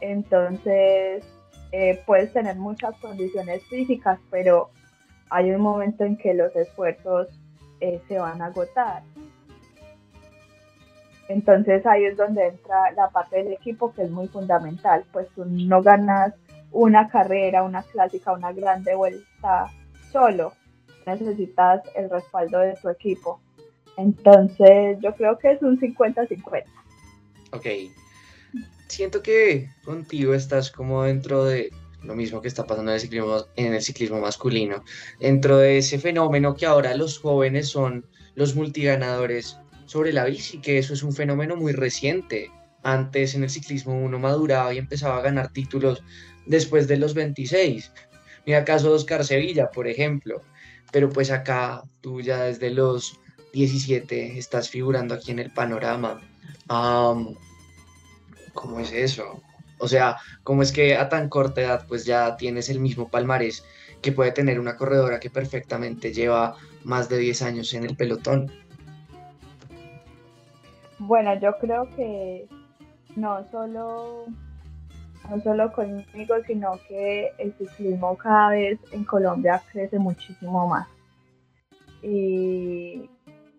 entonces 0.00 1.24
eh, 1.72 2.02
puedes 2.06 2.32
tener 2.32 2.56
muchas 2.56 2.96
condiciones 2.96 3.62
físicas, 3.64 4.18
pero 4.30 4.70
hay 5.30 5.50
un 5.50 5.60
momento 5.60 6.04
en 6.04 6.16
que 6.16 6.34
los 6.34 6.54
esfuerzos 6.56 7.28
eh, 7.80 8.00
se 8.08 8.18
van 8.18 8.42
a 8.42 8.46
agotar. 8.46 9.02
Entonces 11.28 11.86
ahí 11.86 12.06
es 12.06 12.16
donde 12.16 12.48
entra 12.48 12.90
la 12.92 13.08
parte 13.08 13.36
del 13.36 13.52
equipo 13.52 13.92
que 13.92 14.02
es 14.02 14.10
muy 14.10 14.26
fundamental, 14.26 15.04
pues 15.12 15.28
tú 15.36 15.44
no 15.44 15.80
ganas 15.80 16.34
una 16.72 17.08
carrera, 17.08 17.62
una 17.62 17.82
clásica, 17.82 18.32
una 18.32 18.52
grande 18.52 18.94
vuelta 18.96 19.70
solo, 20.10 20.52
necesitas 21.06 21.82
el 21.94 22.10
respaldo 22.10 22.58
de 22.58 22.74
tu 22.74 22.88
equipo. 22.88 23.40
Entonces 24.00 24.98
yo 25.02 25.14
creo 25.14 25.38
que 25.38 25.52
es 25.52 25.62
un 25.62 25.78
50-50. 25.78 26.64
Ok. 27.52 27.66
Siento 28.88 29.22
que 29.22 29.68
contigo 29.84 30.34
estás 30.34 30.70
como 30.70 31.04
dentro 31.04 31.44
de 31.44 31.70
lo 32.02 32.14
mismo 32.14 32.40
que 32.40 32.48
está 32.48 32.66
pasando 32.66 32.90
en 32.90 32.94
el 32.94 33.00
ciclismo, 33.00 33.44
en 33.56 33.74
el 33.74 33.82
ciclismo 33.82 34.20
masculino, 34.20 34.82
dentro 35.20 35.58
de 35.58 35.78
ese 35.78 35.98
fenómeno 35.98 36.54
que 36.54 36.66
ahora 36.66 36.94
los 36.94 37.18
jóvenes 37.18 37.68
son 37.68 38.06
los 38.34 38.56
multiganadores 38.56 39.58
sobre 39.84 40.12
la 40.12 40.24
bici, 40.24 40.60
que 40.60 40.78
eso 40.78 40.94
es 40.94 41.02
un 41.02 41.12
fenómeno 41.12 41.56
muy 41.56 41.72
reciente. 41.72 42.50
Antes 42.82 43.34
en 43.34 43.42
el 43.44 43.50
ciclismo 43.50 44.00
uno 44.00 44.18
maduraba 44.18 44.72
y 44.72 44.78
empezaba 44.78 45.18
a 45.18 45.22
ganar 45.22 45.52
títulos 45.52 46.02
después 46.46 46.88
de 46.88 46.96
los 46.96 47.12
26. 47.12 47.92
Mira 48.46 48.64
caso 48.64 48.92
Oscar 48.92 49.24
Sevilla, 49.24 49.70
por 49.70 49.86
ejemplo. 49.86 50.42
Pero 50.90 51.10
pues 51.10 51.30
acá 51.30 51.82
tú 52.00 52.20
ya 52.20 52.44
desde 52.44 52.70
los 52.70 53.20
17 53.52 54.38
estás 54.38 54.68
figurando 54.68 55.14
aquí 55.14 55.30
en 55.30 55.38
el 55.38 55.50
panorama. 55.50 56.20
¿Cómo 58.54 58.80
es 58.80 58.92
eso? 58.92 59.40
O 59.78 59.88
sea, 59.88 60.18
¿cómo 60.42 60.62
es 60.62 60.72
que 60.72 60.96
a 60.96 61.08
tan 61.08 61.28
corta 61.28 61.62
edad 61.62 61.86
pues 61.88 62.04
ya 62.04 62.36
tienes 62.36 62.68
el 62.68 62.80
mismo 62.80 63.08
palmarés 63.08 63.64
que 64.02 64.12
puede 64.12 64.32
tener 64.32 64.60
una 64.60 64.76
corredora 64.76 65.20
que 65.20 65.30
perfectamente 65.30 66.12
lleva 66.12 66.56
más 66.84 67.08
de 67.08 67.18
10 67.18 67.42
años 67.42 67.72
en 67.74 67.84
el 67.84 67.96
pelotón? 67.96 68.50
Bueno, 70.98 71.38
yo 71.40 71.56
creo 71.58 71.88
que 71.96 72.46
no 73.16 73.46
solo, 73.50 74.26
no 75.30 75.42
solo 75.42 75.72
conmigo, 75.72 76.34
sino 76.46 76.78
que 76.86 77.32
el 77.38 77.54
ciclismo 77.54 78.16
cada 78.16 78.50
vez 78.50 78.78
en 78.92 79.04
Colombia 79.04 79.62
crece 79.72 79.98
muchísimo 79.98 80.68
más. 80.68 80.86
Y 82.02 83.08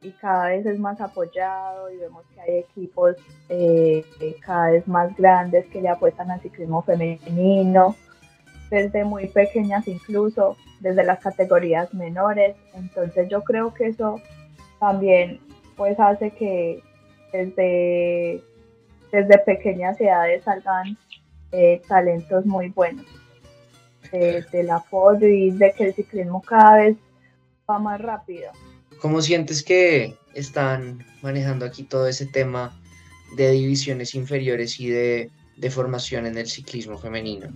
y 0.02 0.12
cada 0.14 0.48
vez 0.48 0.66
es 0.66 0.80
más 0.80 1.00
apoyado 1.00 1.92
y 1.92 1.98
vemos 1.98 2.24
que 2.34 2.42
hay 2.42 2.58
equipos 2.58 3.16
eh, 3.50 4.04
cada 4.44 4.72
vez 4.72 4.88
más 4.88 5.16
grandes 5.16 5.68
que 5.68 5.82
le 5.82 5.90
apuestan 5.90 6.32
al 6.32 6.42
ciclismo 6.42 6.82
femenino, 6.82 7.96
desde 8.72 9.04
muy 9.04 9.28
pequeñas 9.28 9.88
incluso, 9.88 10.58
desde 10.80 11.04
las 11.04 11.20
categorías 11.20 11.94
menores. 11.94 12.56
Entonces 12.74 13.30
yo 13.30 13.44
creo 13.44 13.74
que 13.74 13.88
eso 13.88 14.20
también 14.80 15.40
pues 15.78 16.00
hace 16.00 16.32
que 16.32 16.82
desde, 17.32 18.42
desde 19.12 19.38
pequeñas 19.40 20.02
edades 20.02 20.44
salgan 20.44 20.98
eh, 21.52 21.82
talentos 21.88 22.46
muy 22.46 22.70
buenos 22.70 23.06
del 24.12 24.70
apoyo 24.70 25.26
y 25.26 25.52
de 25.52 25.72
que 25.72 25.86
el 25.86 25.94
ciclismo 25.94 26.42
cada 26.42 26.78
vez 26.78 26.98
va 27.70 27.80
más 27.80 28.02
rápido. 28.02 28.52
¿Cómo 29.02 29.20
sientes 29.24 29.64
que 29.64 30.16
están 30.36 31.04
manejando 31.24 31.66
aquí 31.66 31.84
todo 31.84 32.06
ese 32.08 32.28
tema 32.28 32.72
de 33.36 33.50
divisiones 33.50 34.14
inferiores 34.14 34.80
y 34.80 34.90
de, 34.90 35.32
formación 35.72 36.28
en 36.28 36.38
el 36.38 36.46
ciclismo 36.46 37.00
femenino? 37.00 37.48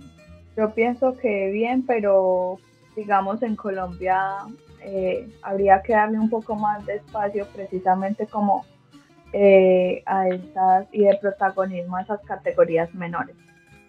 Yo 0.56 0.74
pienso 0.74 1.16
que 1.16 1.50
bien, 1.52 1.84
pero 1.86 2.58
digamos 2.96 3.42
en 3.42 3.54
Colombia 3.54 4.38
eh, 4.82 5.28
habría 5.42 5.82
que 5.82 5.92
darle 5.92 6.18
un 6.18 6.30
poco 6.30 6.56
más 6.56 6.84
de 6.84 6.96
espacio 6.96 7.46
precisamente 7.54 8.26
como 8.26 8.64
eh, 9.32 10.02
a 10.06 10.28
estas 10.28 10.88
y 10.92 11.04
de 11.04 11.16
protagonismo 11.16 11.96
a 11.96 12.02
esas 12.02 12.20
categorías 12.22 12.92
menores. 12.92 13.36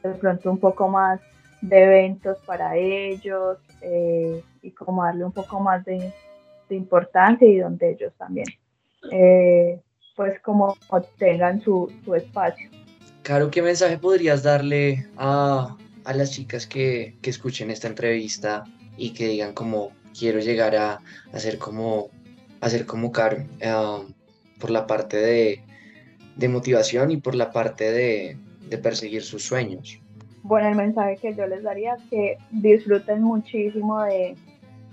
De 0.04 0.12
pronto 0.12 0.52
un 0.52 0.60
poco 0.60 0.88
más 0.90 1.20
de 1.62 1.84
eventos 1.84 2.38
para 2.46 2.76
ellos 2.76 3.58
eh, 3.82 4.44
y 4.62 4.72
como 4.72 5.04
darle 5.04 5.26
un 5.26 5.32
poco 5.32 5.60
más 5.60 5.84
de, 5.86 6.14
de 6.70 6.76
importancia 6.76 7.48
y 7.48 7.58
donde 7.58 7.92
ellos 7.92 8.14
también 8.18 8.48
eh, 9.12 9.80
pues 10.16 10.40
como 10.42 10.76
obtengan 10.90 11.62
su, 11.62 11.92
espacio. 12.16 12.70
Caro, 13.22 13.52
¿qué 13.52 13.62
mensaje 13.62 13.98
podrías 13.98 14.42
darle 14.42 15.08
a, 15.18 15.76
las 16.14 16.32
chicas 16.32 16.66
que, 16.66 17.16
escuchen 17.22 17.70
esta 17.70 17.88
entrevista 17.88 18.64
y 18.98 19.14
que 19.14 19.28
digan 19.28 19.54
como 19.54 19.92
quiero 20.18 20.40
llegar 20.40 20.76
a, 20.76 21.02
a 21.32 21.40
ser 21.40 21.60
como 21.60 22.10
a 22.62 22.70
ser 22.70 22.88
como 22.88 23.12
Caro 23.12 23.38
um, 23.38 24.12
por 24.60 24.72
la 24.72 24.88
parte 24.88 25.18
de, 25.18 26.48
motivación 26.48 27.12
y 27.12 27.18
por 27.18 27.36
la 27.36 27.52
parte 27.52 27.92
de, 27.92 28.38
de 28.68 28.78
perseguir 28.80 29.22
sus 29.22 29.44
sueños? 29.44 30.00
Bueno, 30.42 30.70
el 30.70 30.76
mensaje 30.76 31.18
que 31.18 31.36
yo 31.36 31.46
les 31.46 31.62
daría 31.62 31.96
es 31.96 32.04
que 32.10 32.38
disfruten 32.50 33.22
muchísimo 33.22 34.02
de, 34.04 34.36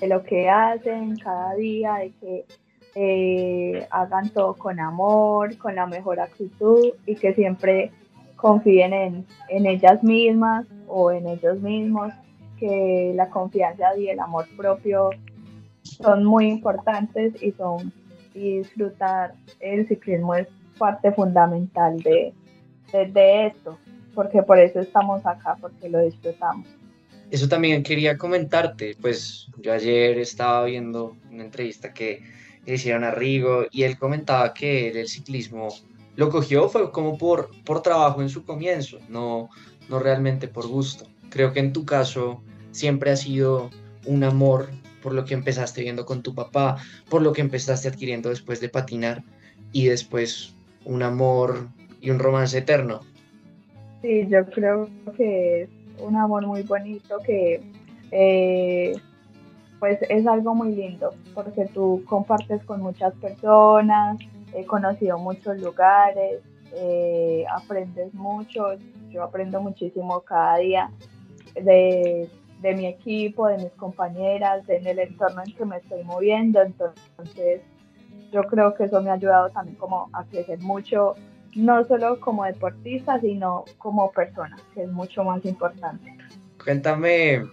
de 0.00 0.09
lo 0.09 0.22
que 0.22 0.48
hacen 0.48 1.16
cada 1.16 1.54
día, 1.54 1.94
de 1.94 2.12
que 2.20 2.46
eh, 2.94 3.87
hagan 3.90 4.30
todo 4.30 4.54
con 4.54 4.78
amor, 4.80 5.57
con 5.59 5.74
la 5.74 5.87
mejor 5.87 6.20
actitud 6.20 6.90
y 7.07 7.16
que 7.16 7.35
siempre 7.35 7.90
confíen 8.37 8.92
en, 8.92 9.26
en, 9.48 9.66
ellas 9.66 10.02
mismas 10.02 10.66
o 10.87 11.11
en 11.11 11.26
ellos 11.26 11.61
mismos, 11.61 12.12
que 12.59 13.12
la 13.14 13.30
confianza 13.30 13.96
y 13.96 14.09
el 14.09 14.20
amor 14.20 14.46
propio 14.57 15.11
son 15.83 16.24
muy 16.24 16.46
importantes 16.46 17.40
y 17.42 17.52
son 17.52 17.92
y 18.35 18.59
disfrutar 18.59 19.35
el 19.61 19.87
ciclismo 19.87 20.35
es 20.35 20.48
parte 20.76 21.12
fundamental 21.12 21.98
de, 22.00 22.35
de 22.92 23.46
esto, 23.46 23.78
porque 24.14 24.42
por 24.42 24.59
eso 24.59 24.80
estamos 24.80 25.24
acá, 25.24 25.57
porque 25.61 25.88
lo 25.88 26.00
disfrutamos. 26.00 26.66
Eso 27.30 27.48
también 27.48 27.82
quería 27.82 28.16
comentarte, 28.16 28.96
pues 29.00 29.48
yo 29.58 29.72
ayer 29.72 30.18
estaba 30.18 30.64
viendo 30.64 31.16
una 31.30 31.44
entrevista 31.44 31.92
que 31.92 32.22
le 32.66 32.74
hicieron 32.74 33.04
a 33.04 33.10
Rigo 33.10 33.66
y 33.70 33.82
él 33.82 33.98
comentaba 33.98 34.54
que 34.54 34.88
el 34.88 35.08
ciclismo 35.08 35.68
lo 36.16 36.30
cogió 36.30 36.68
fue 36.68 36.90
como 36.92 37.18
por, 37.18 37.50
por 37.64 37.82
trabajo 37.82 38.22
en 38.22 38.28
su 38.28 38.44
comienzo, 38.44 38.98
no, 39.08 39.48
no 39.88 39.98
realmente 39.98 40.48
por 40.48 40.68
gusto. 40.68 41.06
Creo 41.30 41.52
que 41.52 41.60
en 41.60 41.72
tu 41.72 41.84
caso 41.84 42.40
siempre 42.70 43.10
ha 43.10 43.16
sido 43.16 43.70
un 44.06 44.22
amor 44.22 44.68
por 45.02 45.12
lo 45.12 45.24
que 45.24 45.34
empezaste 45.34 45.82
viendo 45.82 46.06
con 46.06 46.22
tu 46.22 46.34
papá, 46.34 46.76
por 47.10 47.20
lo 47.20 47.32
que 47.32 47.40
empezaste 47.40 47.88
adquiriendo 47.88 48.30
después 48.30 48.60
de 48.60 48.68
patinar 48.68 49.22
y 49.72 49.87
después 49.87 50.54
un 50.84 51.02
amor 51.02 51.68
y 52.00 52.10
un 52.10 52.18
romance 52.18 52.58
eterno. 52.58 53.00
Sí, 54.02 54.26
yo 54.28 54.44
creo 54.46 54.88
que 55.16 55.68
un 56.00 56.16
amor 56.16 56.46
muy 56.46 56.62
bonito 56.62 57.18
que 57.24 57.62
eh, 58.11 58.94
pues 59.78 59.98
es 60.09 60.26
algo 60.26 60.54
muy 60.54 60.74
lindo 60.74 61.11
porque 61.35 61.66
tú 61.66 62.02
compartes 62.07 62.64
con 62.64 62.80
muchas 62.80 63.14
personas, 63.14 64.18
he 64.54 64.64
conocido 64.64 65.18
muchos 65.18 65.59
lugares, 65.59 66.40
eh, 66.74 67.44
aprendes 67.50 68.12
mucho, 68.14 68.74
yo 69.11 69.22
aprendo 69.22 69.61
muchísimo 69.61 70.20
cada 70.20 70.57
día 70.59 70.90
de, 71.54 72.29
mi 72.62 72.87
equipo, 72.87 73.46
de 73.48 73.58
mis 73.58 73.73
compañeras, 73.73 74.68
en 74.68 74.87
el 74.87 74.98
entorno 74.98 75.42
en 75.46 75.54
que 75.54 75.64
me 75.64 75.77
estoy 75.77 76.02
moviendo, 76.02 76.62
entonces 76.62 77.60
yo 78.33 78.42
creo 78.44 78.75
que 78.75 78.85
eso 78.85 79.00
me 79.02 79.10
ha 79.10 79.14
ayudado 79.14 79.50
también 79.50 79.77
como 79.77 80.08
a 80.12 80.25
crecer 80.25 80.60
mucho 80.60 81.14
no 81.55 81.85
solo 81.87 82.21
como 82.21 82.44
deportista, 82.44 83.21
sino 83.21 83.65
como 83.79 84.11
persona, 84.11 84.57
que 84.75 84.83
es 84.83 84.90
mucho 84.90 85.25
más 85.25 85.44
importante. 85.44 86.17
Cuéntame 86.63 87.44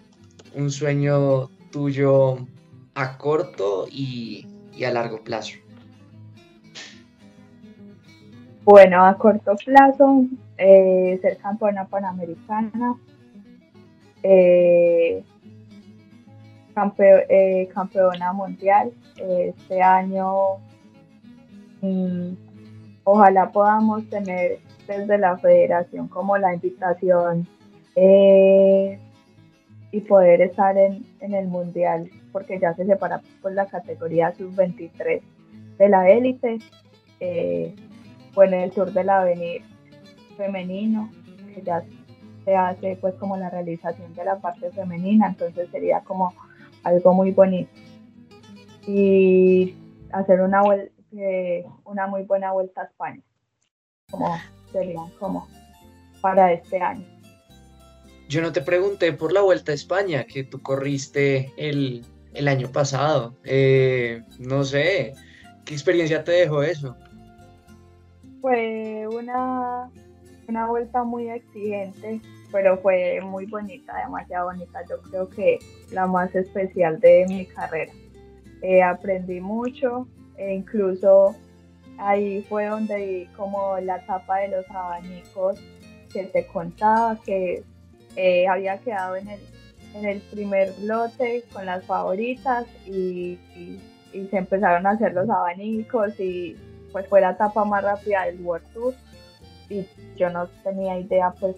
un 0.55 0.71
sueño 0.71 1.47
tuyo 1.71 2.37
a 2.95 3.17
corto 3.17 3.87
y, 3.89 4.47
a 4.83 4.91
largo 4.91 5.23
plazo. 5.23 5.57
Bueno, 8.63 9.05
a 9.05 9.15
corto 9.17 9.55
plazo, 9.63 10.25
eh, 10.57 11.19
ser 11.21 11.37
campeona 11.37 11.85
panamericana, 11.85 12.95
eh, 14.23 15.23
eh, 16.97 17.69
campeona 17.73 18.33
mundial. 18.33 18.91
este 19.17 19.81
año 19.81 20.57
mm, 21.81 22.33
ojalá 23.03 23.51
podamos 23.51 24.09
tener 24.09 24.59
desde 24.87 25.17
la 25.17 25.37
federación 25.37 26.07
como 26.07 26.37
la 26.37 26.53
invitación 26.53 27.47
eh, 27.95 28.99
y 29.91 29.99
poder 30.01 30.41
estar 30.41 30.77
en, 30.77 31.03
el 31.19 31.47
mundial, 31.47 32.09
porque 32.31 32.59
ya 32.59 32.73
se 32.73 32.85
separa 32.85 33.21
por 33.41 33.53
la 33.53 33.65
categoría 33.65 34.33
sub-23 34.33 35.21
de 35.77 35.89
la 35.89 36.09
élite, 36.09 36.59
eh, 37.19 37.75
en 38.37 38.53
el 38.53 38.71
Tour 38.71 38.93
del 38.93 39.09
Avenir 39.09 39.61
femenino, 40.37 41.09
que 41.53 41.61
ya 41.61 41.83
se 42.45 42.55
hace 42.55 42.97
pues 42.99 43.13
como 43.15 43.37
la 43.37 43.49
realización 43.49 44.13
de 44.15 44.25
la 44.25 44.37
parte 44.37 44.71
femenina, 44.71 45.27
entonces 45.27 45.69
sería 45.69 46.01
como 46.01 46.33
algo 46.83 47.13
muy 47.13 47.31
bonito. 47.31 47.71
Y 48.87 49.75
hacer 50.11 50.41
una, 50.41 50.61
una 51.83 52.07
muy 52.07 52.23
buena 52.23 52.51
vuelta 52.51 52.81
a 52.81 52.85
España, 52.85 53.21
como 54.09 54.37
sería 54.71 55.01
como 55.19 55.47
para 56.21 56.53
este 56.53 56.79
año. 56.81 57.05
Yo 58.29 58.41
no 58.41 58.53
te 58.53 58.61
pregunté 58.61 59.11
por 59.11 59.33
la 59.33 59.41
vuelta 59.41 59.73
a 59.73 59.75
España, 59.75 60.23
que 60.23 60.43
tú 60.43 60.61
corriste 60.61 61.51
el, 61.57 62.05
año 62.47 62.71
pasado. 62.71 63.35
Eh, 63.43 64.23
no 64.39 64.63
sé, 64.63 65.13
¿qué 65.65 65.73
experiencia 65.73 66.23
te 66.23 66.31
dejó 66.31 66.63
eso? 66.63 66.95
Fue 68.39 69.05
una, 69.11 69.91
una 70.47 70.67
vuelta 70.67 71.03
muy 71.03 71.29
exigente, 71.29 72.21
pero 72.53 72.77
fue 72.77 73.19
muy 73.21 73.47
bonita, 73.47 73.97
demasiado 73.97 74.45
bonita. 74.45 74.79
Yo 74.89 75.01
creo 75.01 75.29
que 75.29 75.59
la 75.91 76.07
más 76.07 76.33
especial 76.33 77.01
de 77.01 77.25
mi 77.27 77.45
carrera. 77.45 77.91
Eh, 78.61 78.81
aprendí 78.81 79.41
mucho, 79.41 80.07
e 80.41 80.55
incluso 80.55 81.35
ahí 81.99 82.41
fue 82.49 82.65
donde 82.65 82.95
vi 82.95 83.25
como 83.37 83.77
la 83.77 84.03
tapa 84.05 84.39
de 84.39 84.47
los 84.47 84.69
abanicos 84.71 85.59
que 86.11 86.23
te 86.23 86.47
contaba, 86.47 87.17
que 87.23 87.63
eh, 88.15 88.47
había 88.47 88.79
quedado 88.79 89.15
en 89.17 89.29
el, 89.29 89.39
en 89.93 90.05
el 90.05 90.19
primer 90.19 90.77
lote 90.79 91.43
con 91.53 91.65
las 91.65 91.85
favoritas 91.85 92.65
y, 92.87 93.37
se 94.29 94.37
empezaron 94.37 94.85
a 94.85 94.89
hacer 94.89 95.13
los 95.13 95.29
abanicos 95.29 96.19
y 96.19 96.57
pues 96.91 97.07
fue 97.07 97.21
la 97.21 97.31
etapa 97.31 97.63
más 97.63 97.81
rápida 97.81 98.25
del 98.25 98.41
World 98.41 98.67
Tour 98.73 98.93
y 99.69 99.87
yo 100.17 100.29
no 100.29 100.47
tenía 100.65 100.99
idea 100.99 101.33
pues 101.39 101.55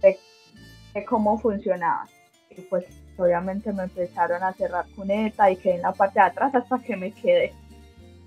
de, 0.00 1.04
cómo 1.04 1.38
funcionaba. 1.38 2.08
Y 2.48 2.62
pues 2.62 2.86
obviamente 3.18 3.74
me 3.74 3.82
empezaron 3.82 4.42
a 4.42 4.54
cerrar 4.54 4.86
cuneta 4.96 5.50
y 5.50 5.56
quedé 5.56 5.74
en 5.74 5.82
la 5.82 5.92
parte 5.92 6.18
de 6.18 6.24
atrás 6.24 6.54
hasta 6.54 6.78
que 6.78 6.96
me 6.96 7.12
quedé 7.12 7.52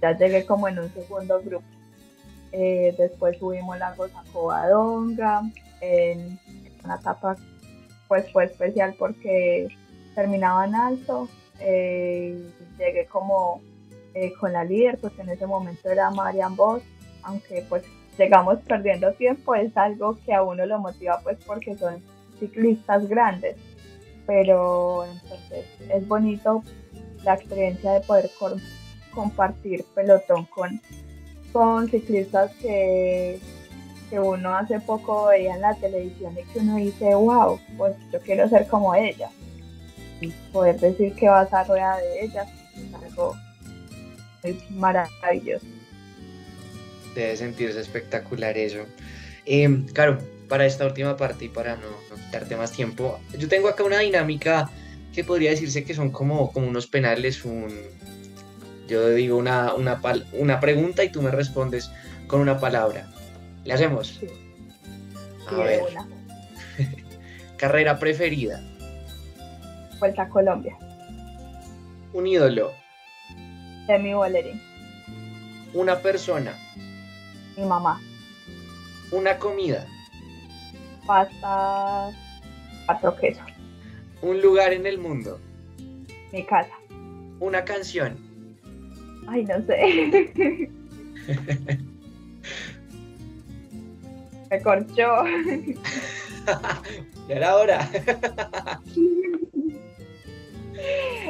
ya 0.06 0.18
llegué 0.18 0.46
como 0.46 0.68
en 0.68 0.78
un 0.80 0.94
segundo 0.94 1.42
grupo. 1.42 1.66
Eh, 2.52 2.94
después 2.98 3.38
subimos 3.38 3.78
la 3.80 3.94
Goza 3.96 4.24
Covadonga 4.32 5.42
en 5.82 6.40
una 6.84 6.96
etapa 6.96 7.36
pues 8.08 8.32
fue 8.32 8.46
especial 8.46 8.96
porque 9.00 9.68
terminaba 10.14 10.66
en 10.66 10.76
alto, 10.76 11.28
eh, 11.60 12.40
llegué 12.78 13.08
como 13.08 13.62
eh, 14.14 14.32
con 14.40 14.54
la 14.54 14.64
líder, 14.64 15.00
pues 15.00 15.18
en 15.18 15.30
ese 15.30 15.48
momento 15.48 15.90
era 15.90 16.12
Marian 16.12 16.56
Bosch, 16.56 16.84
aunque 17.24 17.66
pues 17.68 17.84
llegamos 18.18 18.60
perdiendo 18.60 19.12
tiempo, 19.14 19.56
es 19.56 19.76
algo 19.76 20.18
que 20.24 20.34
a 20.34 20.44
uno 20.44 20.66
lo 20.68 20.78
motiva 20.80 21.20
pues 21.24 21.40
porque 21.46 21.76
son 21.76 22.02
ciclistas 22.40 23.10
grandes, 23.10 23.58
pero 24.28 25.04
entonces 25.06 25.66
es 25.92 26.08
bonito 26.08 26.64
la 27.24 27.34
experiencia 27.34 27.94
de 27.94 28.02
poder 28.02 28.30
compartir 29.16 29.84
pelotón 29.96 30.46
con, 30.46 30.80
con 31.52 31.90
ciclistas 31.90 32.52
que 32.62 33.40
que 34.10 34.20
uno 34.20 34.56
hace 34.56 34.80
poco 34.80 35.28
veía 35.28 35.56
en 35.56 35.62
la 35.62 35.74
televisión 35.76 36.36
y 36.38 36.44
que 36.52 36.60
uno 36.60 36.78
dice, 36.78 37.16
wow, 37.16 37.60
pues 37.78 37.96
yo 38.12 38.20
quiero 38.22 38.48
ser 38.50 38.68
como 38.68 38.94
ella. 38.96 39.30
Y 40.22 40.30
poder 40.52 40.80
decir 40.80 41.14
que 41.16 41.28
vas 41.28 41.52
a 41.54 41.64
rueda 41.64 41.98
de 41.98 42.26
ella 42.26 42.46
es 42.76 42.94
algo 42.94 43.36
maravilloso. 44.70 45.66
Debe 47.16 47.36
sentirse 47.38 47.80
espectacular 47.80 48.58
eso. 48.58 48.86
Em, 49.46 49.86
claro, 49.88 50.18
para 50.48 50.66
esta 50.66 50.86
última 50.86 51.18
parte 51.18 51.46
y 51.46 51.50
para 51.50 51.76
no, 51.76 51.88
quitarte 52.26 52.56
más 52.56 52.72
tiempo, 52.72 53.20
yo 53.38 53.48
tengo 53.48 53.68
acá 53.68 53.84
una 53.84 54.00
dinámica 54.00 54.70
que 55.14 55.24
podría 55.24 55.52
decirse 55.52 55.84
que 55.84 55.94
son 55.94 56.12
como, 56.12 56.52
como 56.52 56.68
unos 56.68 56.88
penales, 56.88 57.46
un, 57.46 57.72
yo 58.88 59.10
digo 59.10 59.38
una, 59.38 59.74
una, 59.74 60.00
una 60.34 60.60
pregunta 60.60 61.04
y 61.04 61.10
tú 61.10 61.22
me 61.22 61.32
respondes 61.32 61.92
con 62.28 62.42
una 62.42 62.60
palabra. 62.60 63.08
¿Le 63.64 63.74
hacemos? 63.74 64.08
Sí. 64.20 64.28
A 65.48 65.56
ver. 65.56 65.82
Carrera 67.58 67.98
preferida. 68.00 68.62
Vuelta 70.00 70.24
a 70.24 70.30
Colombia. 70.30 70.78
Un 72.14 72.28
ídolo. 72.28 72.72
Demi 73.88 74.14
Bolerín. 74.14 74.62
Una 75.74 76.00
persona. 76.00 76.54
Mi 77.58 77.66
mamá. 77.66 78.02
Una 79.12 79.38
comida. 79.38 79.86
Pasta. 81.06 82.12
Cuatro 82.86 83.16
queso. 83.16 83.42
Un 84.22 84.42
lugar 84.42 84.74
en 84.74 84.86
el 84.86 84.98
mundo. 84.98 85.40
Mi 86.32 86.44
casa. 86.46 86.74
Una 87.40 87.64
canción. 87.64 88.25
Ay, 89.28 89.46
no 89.46 89.66
sé. 89.66 90.70
Me 94.52 94.62
corchó. 94.62 95.24
ya 97.28 97.36
era 97.36 97.56
hora. 97.56 97.90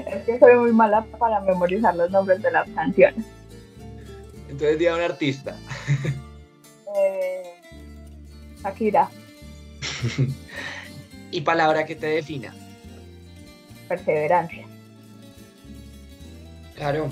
es 0.07 0.23
que 0.25 0.39
soy 0.39 0.55
muy 0.55 0.73
mala 0.73 1.05
para 1.17 1.39
memorizar 1.41 1.95
los 1.95 2.11
nombres 2.11 2.41
de 2.41 2.51
las 2.51 2.67
canciones. 2.69 3.25
Entonces 4.49 4.79
di 4.79 4.87
a 4.87 4.95
un 4.95 5.01
artista. 5.01 5.55
eh, 6.97 7.43
Shakira. 8.61 9.09
¿Y 11.31 11.41
palabra 11.41 11.85
que 11.85 11.95
te 11.95 12.07
defina? 12.07 12.53
Perseverancia. 13.87 14.65
Claro, 16.75 17.09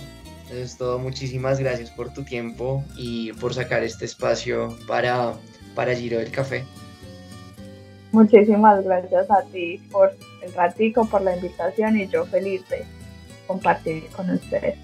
es 0.56 0.78
todo. 0.78 1.00
Muchísimas 1.00 1.60
gracias 1.60 1.90
por 1.92 2.14
tu 2.14 2.24
tiempo 2.24 2.84
y 2.96 3.34
por 3.34 3.54
sacar 3.54 3.84
este 3.84 4.06
espacio 4.06 4.78
para 4.88 5.34
para 5.76 5.96
Giro 5.96 6.20
del 6.20 6.32
Café. 6.32 6.66
Muchísimas 8.12 8.84
gracias 8.84 9.30
a 9.32 9.42
ti 9.52 9.82
por 9.92 10.16
el 10.44 10.54
ratico, 10.54 11.06
por 11.06 11.22
la 11.22 11.36
invitación 11.36 11.98
y 11.98 12.08
yo 12.08 12.26
feliz 12.26 12.68
de 12.70 12.86
compartir 13.48 14.06
con 14.16 14.30
ustedes. 14.30 14.78